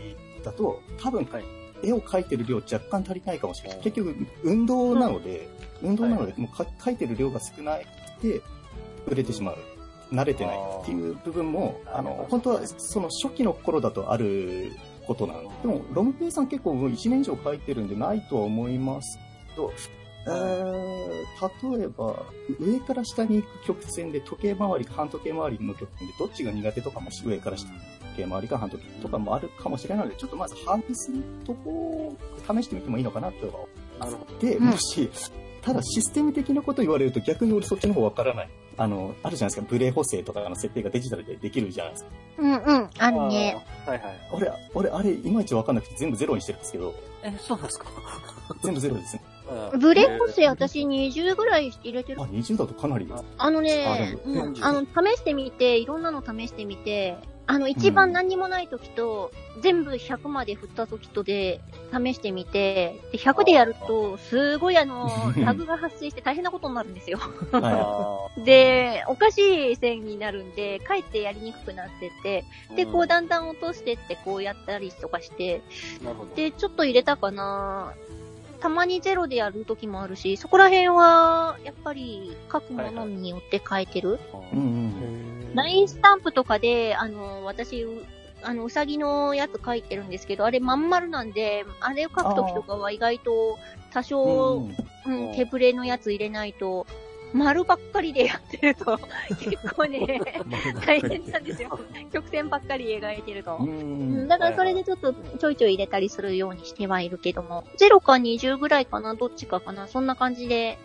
[0.45, 3.79] だと、多分、はい絵を描いてる量若干足りないかもしれない。
[3.81, 5.49] 結局、運動なので、
[5.83, 7.87] 運動なので、もうか描いてる量が少ない
[8.23, 8.41] で、
[9.07, 9.59] 売れてしまう。
[10.13, 14.73] 慣れてないっていう部分も、あの、本当は、その初期の頃だとある
[15.07, 15.53] ことなの。
[15.63, 19.19] でも、ロムペイさん結構もう1年以上描いてるんでないとは思います
[19.51, 19.73] けど、
[20.25, 22.23] えー、例えば、
[22.61, 27.69] 上から下に行く曲線で時計回りか半時計回りの曲線でどっちが苦手とかも上から下
[28.13, 35.11] 時計回りか半時計とかもあるかもしれないので、ちょっとまず把握するとこを試してみてもいいのかなとは思いますなるほで、うんもし、
[35.63, 38.51] ただシステム的なこと言われると逆に俺そっちの方わからない。
[38.79, 42.11] あの、あるじゃないですか、ブレ補正とかの設定がデジタルでできるじゃないですか。
[42.39, 43.65] うんうん、あるね。
[43.87, 44.21] はいはい。
[44.33, 47.87] 俺、俺、あれ、いまいちわかんなくて全部ゼロにしてるんですけど、え、そうなんですか？
[48.65, 49.23] 全部ゼロですね。
[49.73, 52.25] うんブレ補正私20ぐらい入れてるあ、。
[52.25, 53.07] 20だとかなり。
[53.37, 54.87] あのあね、でもうん、あの、試
[55.19, 57.19] してみて、いろんなの試してみて、
[57.53, 59.31] あの、一番何にもない時と、
[59.61, 61.61] 全部100まで振った時とで、
[61.93, 67.19] 試してみて、で100でやると、すごいあの、 ラグが発生して大変なことになるんですよ。
[67.53, 75.61] はあで、おかしい線になるんで、かえってやりにくくなってって、ーで、こううんだんだん落としてって、こうやったりとかして。
[76.35, 77.93] で、ちょっと入れたかな
[78.63, 84.21] たまにゼロでやる時もあるし、そこら辺は、やっぱり、書くものによって変えてる。
[84.53, 84.57] い。
[84.57, 85.49] うんうん。
[85.51, 88.05] へーラインスタンプとかで、あの、私、う
[88.45, 93.59] あの、うさぎのやつ書いてるんですけど、あれまん丸なんで、あれを書くときとかは意外と
[93.93, 94.65] 多少、
[95.07, 96.87] うんうん手ブレのやつ入れないと、
[97.33, 98.99] 丸ばっかりでやってると、
[99.41, 100.21] 結構ね、
[100.85, 101.79] 大変なんですよ。
[102.13, 103.57] 曲線ばっかり描いてると。
[103.61, 104.29] ううんん。
[104.29, 110.79] だからそれでちょっとちょいちょい入れたりするようにしてはいるけども、0か20ぐらいかな、どっちかかな、そんな感じで、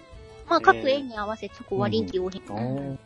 [0.50, 2.42] まあ各絵に合わせてそこは臨機応変。
[2.50, 2.98] あー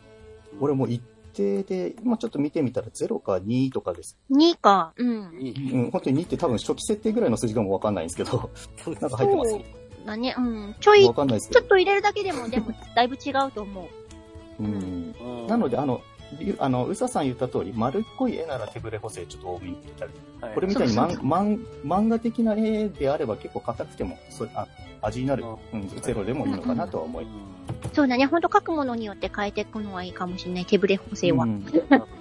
[0.60, 1.02] 俺も一
[1.34, 4.18] 定で、今ちょっと見てみたら0か2とかです。
[4.30, 5.10] 2か、うん。
[5.10, 8.50] うん、本当に2って多分初期設定ぐらいの数字かもわかんないんですけど、
[9.00, 10.76] なんか入ってますだね、うん。
[10.80, 11.08] ちょい、ち。
[11.08, 13.90] ょっと入れるだけでも、でも、だいぶ違うと思
[14.60, 14.64] う。
[14.64, 15.16] うん。
[15.20, 16.02] うんなので、あの、
[16.40, 24.68] ゆあの、うささん言った通り、丸っこい絵なら手ブレ補正ちょっと多めに入れたり、はいこれみたいに漫画的な絵であれば結構硬くても、そあ
[25.02, 25.44] 味になる、
[25.74, 27.28] うん、ゼロでもいいのかなとは思い。
[27.94, 31.44] そうだね、ほんと書くものによって変えていくのはいいかもしれない、手ブレ補正は。
[31.44, 31.66] うん。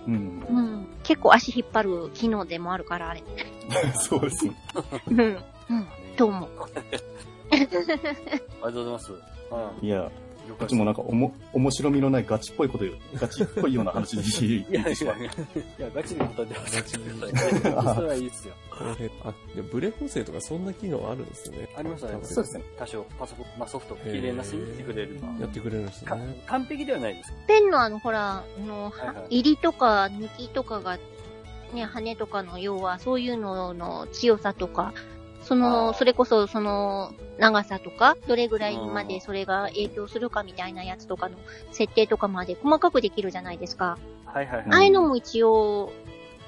[0.07, 0.47] うん。
[0.51, 0.87] うん。
[1.03, 3.23] 結構足引っ張る機能でもあるから、あれ。
[3.95, 4.55] そうですね。
[5.09, 5.19] うん。
[5.19, 5.39] うん。
[6.17, 6.49] と思う。
[7.53, 9.13] ありがとうございます。
[9.13, 9.87] うん。
[9.87, 10.11] いや、
[10.51, 15.17] 了こ解っちもなんかおも面白みのないガチっぽいこと言う、ガチっぽいような話でいやいやいや、言ってしまう。
[15.19, 15.25] い
[15.79, 16.77] や、ガチで答えてます。
[16.77, 17.11] ガチで
[17.95, 18.55] それはいいっすよ。
[18.71, 21.69] これ、あ、じゃあブレ補正とかそんな機能あるんですね。
[21.77, 22.65] ありますありますそうですね。
[22.79, 25.21] 多少、パソコン、まあソフト、綺麗なしにしてくれる。
[25.41, 26.43] やってくれるんですかね。
[26.47, 27.33] 完璧ではないです。
[27.47, 28.93] ペンのあの、ほら、あの、
[29.29, 30.99] 入りとか抜きとかが、
[31.75, 34.93] ね、羽とかの要は、そういうのの強さとか、
[35.51, 41.37] そあの、ーそれこそ、その、長さとか、どれぐらいまでうんそれが影響するかみたいなやつとかの
[41.73, 43.99] 設定とかまで細かくできるじゃないですか。
[44.27, 44.67] はいはいはい。
[44.71, 45.93] ああいうのも一応、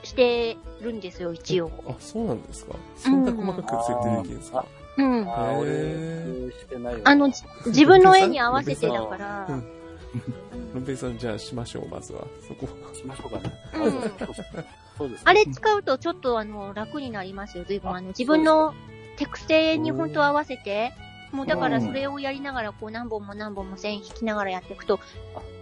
[0.04, 1.70] してるんですよ、一応。
[1.88, 2.74] あ、そうなんですか？
[2.96, 4.64] そんな細かく設定できるんですか？
[4.98, 5.28] うん。
[5.28, 9.64] あー、俺してないわあの、じ自分の絵に合わせてだから、うん？
[10.74, 12.22] ロンペイさん、じゃあしましょう、まずは。
[12.46, 12.66] そこ。
[12.94, 13.52] しましょうかね。
[13.74, 15.22] うんそうです。
[15.24, 17.94] あれ使うとちょっとあの、楽になりますよ、随分。
[17.94, 18.74] あの、自分の
[19.16, 20.92] 手癖に本当合わせて、
[21.32, 25.00] もうだからそれをやりながら、こう何本も何本も線引きながらやっていくと、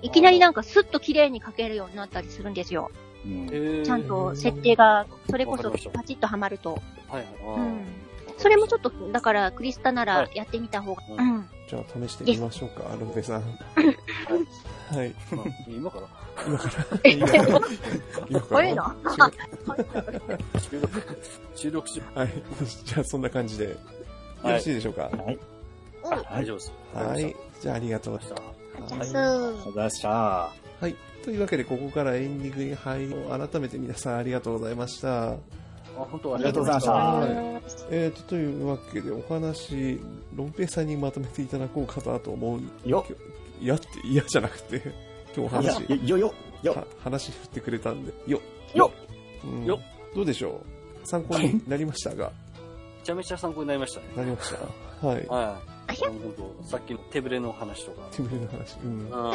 [0.02, 2.90] いきなりなんかスッと綺麗に描けるようになったりするんですよ。
[3.24, 6.80] うんえーちゃんと設定が、それこそパチッとはまると。
[7.08, 7.26] はい。
[7.44, 7.84] うん。
[8.38, 11.02] それもちょっと、だからクリスタならはいやってみた方が。
[11.10, 11.48] ううんん。
[11.68, 13.42] じゃあ試してみましょうか、ロンペイさん。
[14.96, 15.06] はい。
[15.08, 16.06] うん今から？
[17.10, 17.44] 今から。
[18.28, 18.62] 今から。
[18.62, 18.96] 早いな。
[20.58, 21.02] 収録、
[21.54, 22.28] 収録し、はい。
[22.84, 23.64] じゃあそんな感じで。
[23.64, 23.76] よ
[24.42, 25.02] ろしいでしょうか？
[25.02, 25.38] はい。
[26.04, 26.22] うん。
[26.30, 26.72] 大丈夫です。
[26.94, 27.36] はい。
[27.60, 28.26] じゃあありがとうわか
[28.90, 29.20] りました。
[29.22, 30.08] ありがとうございました。
[30.08, 30.52] は
[30.88, 30.94] い。
[31.22, 33.14] というわけで、ここからエンディングに入り、
[33.50, 35.32] 改めて皆さんありがとうございました。
[35.32, 35.36] あ、
[35.96, 37.28] 本当ありがとうございましたはい
[37.90, 40.00] えーと、というわけで、お話、
[40.34, 42.88] ロンペイさんにまとめていただこうかなと思う。
[42.88, 43.04] よ
[43.60, 44.82] 嫌って嫌じゃなくて、
[45.36, 48.40] 今日話、よよよは話振ってくれたんで、よ
[48.74, 48.90] よ
[49.44, 49.80] うんよ
[50.14, 50.60] どうでしょ
[51.04, 51.06] う？
[51.06, 52.32] 参考になりましたが。
[53.02, 54.06] ちゃめちゃ参考になりましたね。
[54.16, 54.52] なりまし
[55.00, 55.06] た？
[55.06, 55.26] はい。
[55.26, 55.70] はい。
[56.62, 58.06] さっきの手ぶれの話とか。
[58.12, 58.76] 手ぶれの話。
[58.84, 59.10] うん。
[59.10, 59.34] う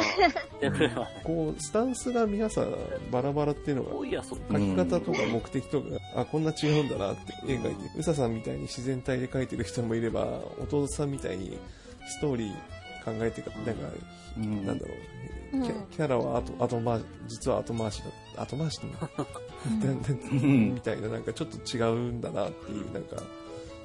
[0.60, 1.22] 手ぶれの話。
[1.24, 2.74] こう、スタンスが皆さん
[3.10, 11.58] バラバラっていうのが、書き方とか目的とか、あ、こんな違うんだなって絵描いて、うささんみたいに自然体で描いてる人もいれば、弟さんみたいに
[12.06, 12.54] ストーリー
[13.06, 13.88] 考えてか、なんか、
[14.36, 14.66] うん。
[14.66, 14.92] なんだろ
[15.52, 15.62] う、うん。
[15.62, 18.02] キャキャラは後後回し、実は後回し
[18.34, 19.24] だ、後回しだだ
[19.92, 20.74] ん。
[20.74, 23.22] みたいな、なんかちょっと違うんだなっていう、なんか、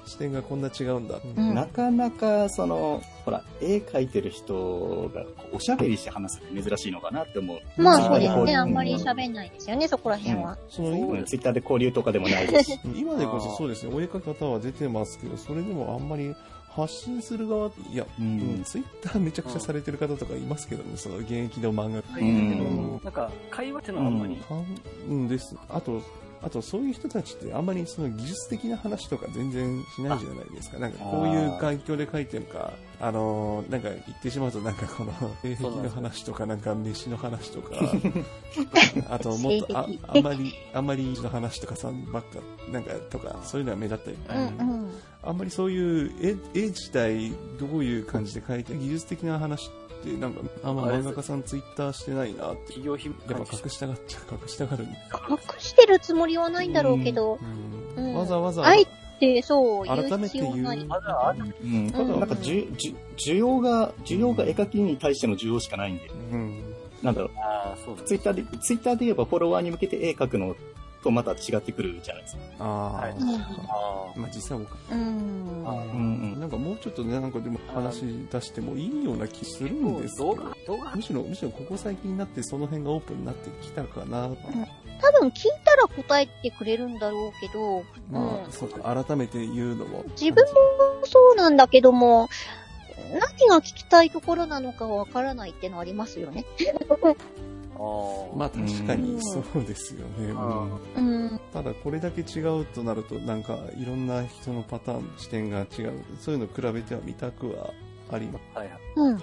[0.08, 1.20] 視点がこんな違うんだ。
[1.24, 1.54] うん。
[1.54, 7.60] なかなか、その、ほら、絵描いてる人がおしゃべりして話すって珍しいのかなって思う。
[7.78, 8.42] まあそうですね。
[8.42, 8.58] うん。
[8.58, 10.58] あんまり喋んないですよね、そこら辺は。
[10.70, 11.22] その今う。
[11.22, 11.26] ん。
[11.26, 12.80] ツイッターで交流とかでもないですし。
[12.96, 16.36] 今でこそそうですね、お絵描き方は出てますけど、それでもあんまり
[16.74, 18.64] 発信する側、いや、ううんん。
[18.64, 22.24] ツイッターめちゃくちゃされてる方とかいますけどね、その現役の漫画書い。
[22.24, 23.02] てるけど、うん。
[23.04, 24.38] なんか、会話っていうのはあんまり、
[25.10, 25.56] うんです。
[25.70, 26.02] あと、
[26.44, 30.80] あとそういう人たちってあんまりその技術的な話とか全然しないじゃないですか。
[30.80, 37.76] なんかこういう環境で書いてるか、あのーなんか言ってしまうとなんかこの性癖の話とかなんか飯の話とか、
[39.10, 42.40] あともっとああんまり、あんまりの話とかさんばっか、
[42.72, 44.90] なんかとかそういうのが目立ったり、うんうん。
[45.24, 49.70] あんまりそういう絵絵自体どういう感じで描いて技術的な話
[50.02, 52.74] ってなんかあんま漫画家さんツイッターしてないなって。
[52.74, 54.84] 企業秘やっぱ隠したがっちゃう隠したがる。
[54.84, 54.98] んで
[55.30, 57.40] 隠してるつもりはないんだろうけど、
[57.98, 58.06] うん。
[58.06, 58.14] うん。
[58.16, 58.86] わざわざあえ
[59.20, 60.56] てそう、改めて言う。
[60.56, 60.62] う。
[60.62, 60.66] ん。
[60.66, 62.20] うん。
[62.20, 66.76] なんか、じゅ、じゅ、需要が、需要が絵描きに対しての需要しかないんで、うん。
[67.04, 67.32] なんだろう。
[67.38, 70.56] ああ、そうだツイッターで、ツイッターで言えばフォロワーに向けて絵描くの
[71.04, 72.42] とまた違ってくるじゃないですか。
[72.60, 73.12] ああ、はい。
[73.12, 74.74] うんあまあ実際僕。
[74.74, 76.40] ううんうん。
[76.40, 80.36] なんかもうちょっとねなんかでも話出してもいいような気するんですけど。
[80.36, 80.96] 動画、動画。
[80.96, 84.30] むしろむしろここ最近になってその辺がオープンになってきたかな、
[85.02, 88.52] 多分聞いたら答えてくれるんだろうけど、まあ、うん。
[88.52, 90.04] そうか改めて言うのも。
[90.20, 92.30] 自分もそうなんだけども、
[93.12, 96.46] 何が聞きたいところなのかわからないってのはありますよね。
[98.36, 99.22] まあ確かにうん。
[99.22, 101.40] そうですよね、あうんうん。
[101.54, 106.04] ただこれだけ違うとなるとなんかいろんな人のパターン視点が違う。
[106.20, 107.74] そういうの比べては見たくは
[108.12, 108.80] ありまはいはい。
[108.96, 109.22] うん。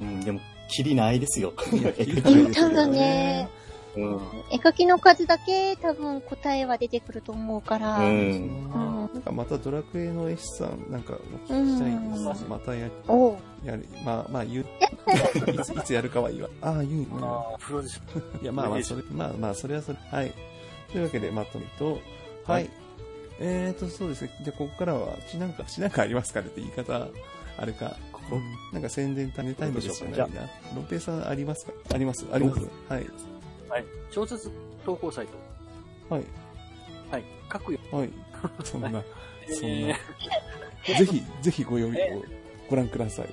[0.00, 1.52] うん、でも、キリないですよ。
[1.58, 3.48] すいやき言ったらね、
[3.96, 4.20] うん。
[4.50, 7.98] 絵描きの数だけ多分答えは出てくると思うから。
[7.98, 8.10] ううん。
[8.66, 9.10] ん。
[9.14, 11.16] なんかまたドラクエの絵師さんなんかお
[11.52, 12.88] 聞きしたいんですうんまたや
[13.64, 18.00] やるまあまあ言ういつ いつやるかは言わああ言うのああ、プロです。
[18.42, 19.98] いや、まあまあ、それ、まあまあ、それはそれ。
[20.10, 20.32] はい。
[20.92, 21.98] というわけで、まとめと、
[22.44, 22.68] はい。
[23.40, 24.30] えーと、そうですね。
[24.44, 27.08] で、ここからは、ちなんか、ちなんかありますかねって言い方、
[27.58, 28.20] あれか、こ
[28.72, 30.42] なんか宣伝種タイムでしょうかじゃないな。
[30.76, 31.72] ロペさんありますか？
[31.94, 33.06] ありますありますはい。
[33.74, 33.84] はい。
[34.08, 34.48] 小説
[34.86, 36.14] 投稿サイト。
[36.14, 36.24] はい。
[37.10, 37.24] はい。
[37.52, 37.78] 書くよ。
[37.90, 38.10] はい。
[38.62, 39.96] そんな、そんな
[40.86, 40.94] え。
[40.94, 42.22] ぜひ、ぜひご読みを
[42.70, 43.28] ご覧ください。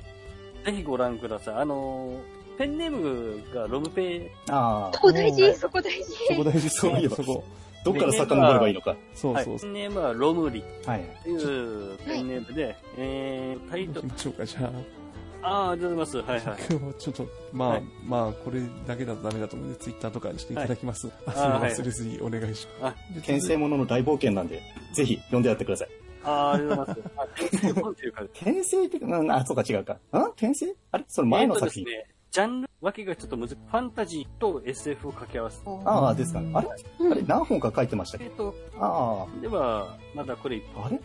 [0.64, 1.56] ーぜひご覧ください。
[1.58, 6.04] あのー、ペンネームがロムペああそ、こ大事、そこ大事？
[6.30, 7.44] そこ大事そういえばそこ。
[7.86, 8.96] どっから遡ればいいのか。
[9.14, 11.04] そうそうペンネームはロムリはい。
[11.24, 15.01] というペンネームで、えー、タイトル行き、ましょうか、じゃあ。
[15.44, 16.32] ああ、ありがとうございます。
[16.32, 16.60] はいはい。
[16.70, 21.10] 今日はちょっと、まあ、はいまあ、これだけだとダメだと思うので、ツイッターとかにしていただきます。
[21.26, 23.14] ああはい忘れずにお願いします。
[23.14, 24.62] で転生ものの大冒険なんで、
[24.94, 25.90] ぜひ読んでやってください。
[26.24, 27.12] ああ、ありがとうございます。
[27.18, 29.94] あ、転生本っていうか、転生って、うん、あ、そうか違うか。
[29.94, 29.98] ん
[30.32, 31.06] 転生あれ？
[31.08, 31.84] それ前の作品。
[31.84, 33.56] えーとですね、ジャンル分けがちょっと難しい。
[33.56, 35.64] ファンタジーと SF を掛け合わせて。
[35.86, 36.52] ああ、ですかね。
[36.54, 36.68] あれ？
[37.00, 37.22] うんあれ？
[37.24, 38.26] 何本か書いてましたっけ？
[38.26, 41.00] えっ、と、あでは、まだこれ、あ、あれ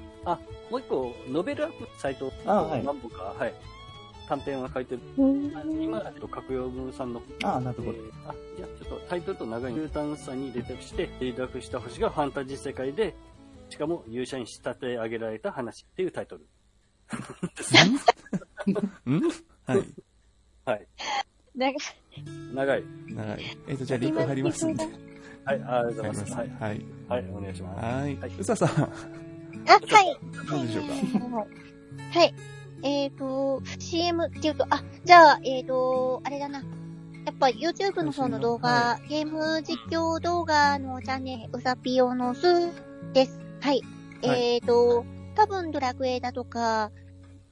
[0.70, 3.54] もう一個、ノベルアップサイト、あはい何本か、はい。
[4.28, 5.00] 短編は書いてる。
[5.18, 7.92] うん今、えっと、格用文さんの、ああ、なるほど。
[7.92, 13.14] えーあ、じゃあちょっとタイトルと長い中短さに連絡して、連絡した星がファンタジー世界で、
[13.70, 16.46] しかも勇者に仕立て上げられた話っていうタイトル。
[19.10, 19.20] ん？
[19.66, 19.84] はい。
[20.64, 20.86] はい。
[21.56, 21.78] なんか
[22.54, 22.82] 長い。
[23.08, 23.56] 長い。
[23.68, 24.84] えっ、と、じゃあ、リンク貼りますんで。
[24.84, 24.92] はい、
[25.44, 26.32] ありがとうございます。
[26.32, 26.50] ははいい。。
[26.60, 26.84] はい。
[27.08, 27.84] はい、お願いします。
[27.84, 28.30] はいはい。
[28.38, 28.88] うささん、あ、は
[29.78, 30.18] い。
[30.50, 30.84] どうでしょう
[31.30, 31.46] か？
[32.18, 32.34] はい。
[32.82, 33.04] はい。
[33.04, 36.62] えっ、と、CM っていうと、あ、じゃあ、えっ、と、あれだな。
[37.24, 42.70] やっぱ YouTube の方の動画、はゲーム実況動画のチャンネル、うさぴよのす
[43.12, 43.40] です。
[43.60, 43.82] はい。
[44.22, 45.04] はいえっ、と、
[45.34, 46.90] 多分ドラクエだとか、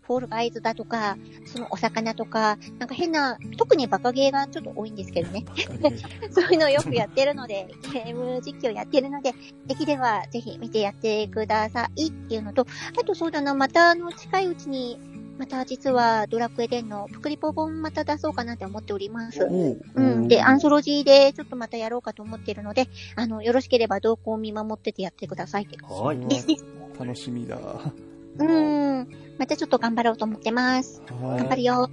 [0.07, 1.17] フォールガイズだとか、
[1.47, 5.45] そのお魚とか、なんか変な、特にバカゲーがちょっと多いんですけどね。
[6.31, 9.35] そういうのをよくやってるので、ゲーム実況やってるので、
[9.67, 12.67] できればぜひ見てやってくださいっていうのと、
[13.01, 14.99] あとそうだな、またあの近いうちに、
[15.39, 19.45] また実はドラクエ10のプクリポ本また出そうかなって思っております。
[19.45, 20.29] おううん。
[20.29, 25.77] で、アンソロジーでちょっとまたやろうかと思ってるので、あの、よろしければ動向を見守っててやってくださいって。
[25.83, 26.19] はい。
[26.99, 27.57] 楽しみだ。
[27.57, 29.09] うーん。
[29.39, 31.03] またちょっと頑張ろうと思ってます。
[31.21, 31.39] はい。
[31.39, 31.91] 頑張るよ。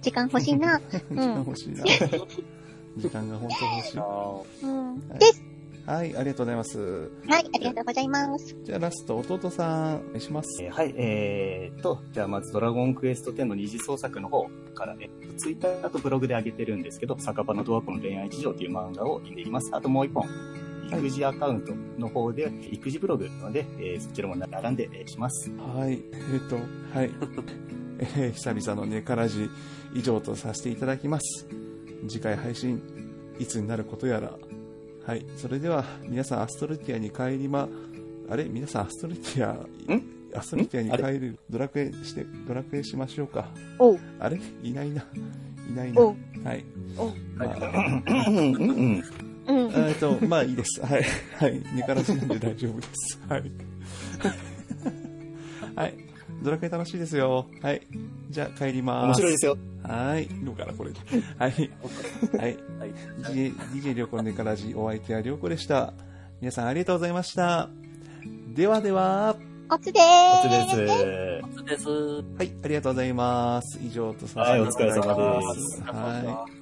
[0.00, 0.80] 時間欲しいな。
[0.90, 1.84] 時間欲しいな。
[2.96, 3.98] 時間が本当欲しい。
[3.98, 5.08] あうん。
[5.08, 5.51] はいです。
[5.86, 7.10] はい、ありがとうございます。
[7.28, 8.56] はい、ありがとうございます。
[8.62, 10.62] じゃあラスト、弟さん、お願いします。
[10.62, 19.70] えーはい、えーと、じゃあまずドラゴンクエスト10の二次創作の方から、えっと、ツイッターとブログで上げてるんですけど、酒場のドアコの恋愛事情っていう漫画を読んでいます。
[19.74, 20.24] あともう一本、
[20.88, 25.50] 育児アカウントの方で、育児ブログなので、えーそちらも並んでえーします。
[25.58, 26.56] はい、えっ、と、
[26.96, 27.10] はい。
[27.98, 29.50] えー久々のネカラジ
[29.94, 31.48] 以上とさせていただきます。
[32.08, 32.80] 次回配信、
[33.40, 34.38] いつになることやら。
[35.04, 37.68] はい、それでは皆さんアストルティアに帰りま、
[38.30, 38.44] あれ？
[38.44, 39.58] 皆さんアストルティア、ん？
[40.34, 43.48] アストルティアに帰る、ドラクエして、ドラクエしましょうか。
[44.20, 44.40] あれ？
[44.62, 45.04] いないな。
[45.68, 46.02] いないな。
[46.02, 46.14] は
[46.54, 46.64] い。
[47.36, 47.52] まあ。
[49.44, 50.80] えっと、まあいいです。
[50.80, 51.04] はい。
[51.36, 51.60] はい。
[51.74, 53.20] ネカラジなんで大丈夫です。
[53.28, 53.50] はい。
[55.74, 55.94] はい。
[56.42, 57.46] ドラクエ楽しいですよ。
[57.62, 57.86] はい。
[58.30, 59.06] じゃあ帰ります。
[59.06, 59.56] 面白いですよ。
[59.82, 60.26] はい。
[60.26, 60.98] どうかな、これで。
[61.38, 61.52] はい。
[61.52, 61.70] はい。
[62.38, 62.56] はい。
[63.22, 65.94] DJ、DJ りょうこのネカラジ、お相手はりょうこでした。
[66.40, 67.70] 皆さんありがとうございました。
[68.54, 69.36] ではでは、
[69.70, 70.76] おつでおーす。
[70.76, 71.52] つです。
[71.56, 71.88] そうです。
[71.88, 73.78] はい、ありがとうございます。
[73.82, 75.16] 以上とさせていただきます。
[75.16, 76.61] はいお疲れ様ですはい。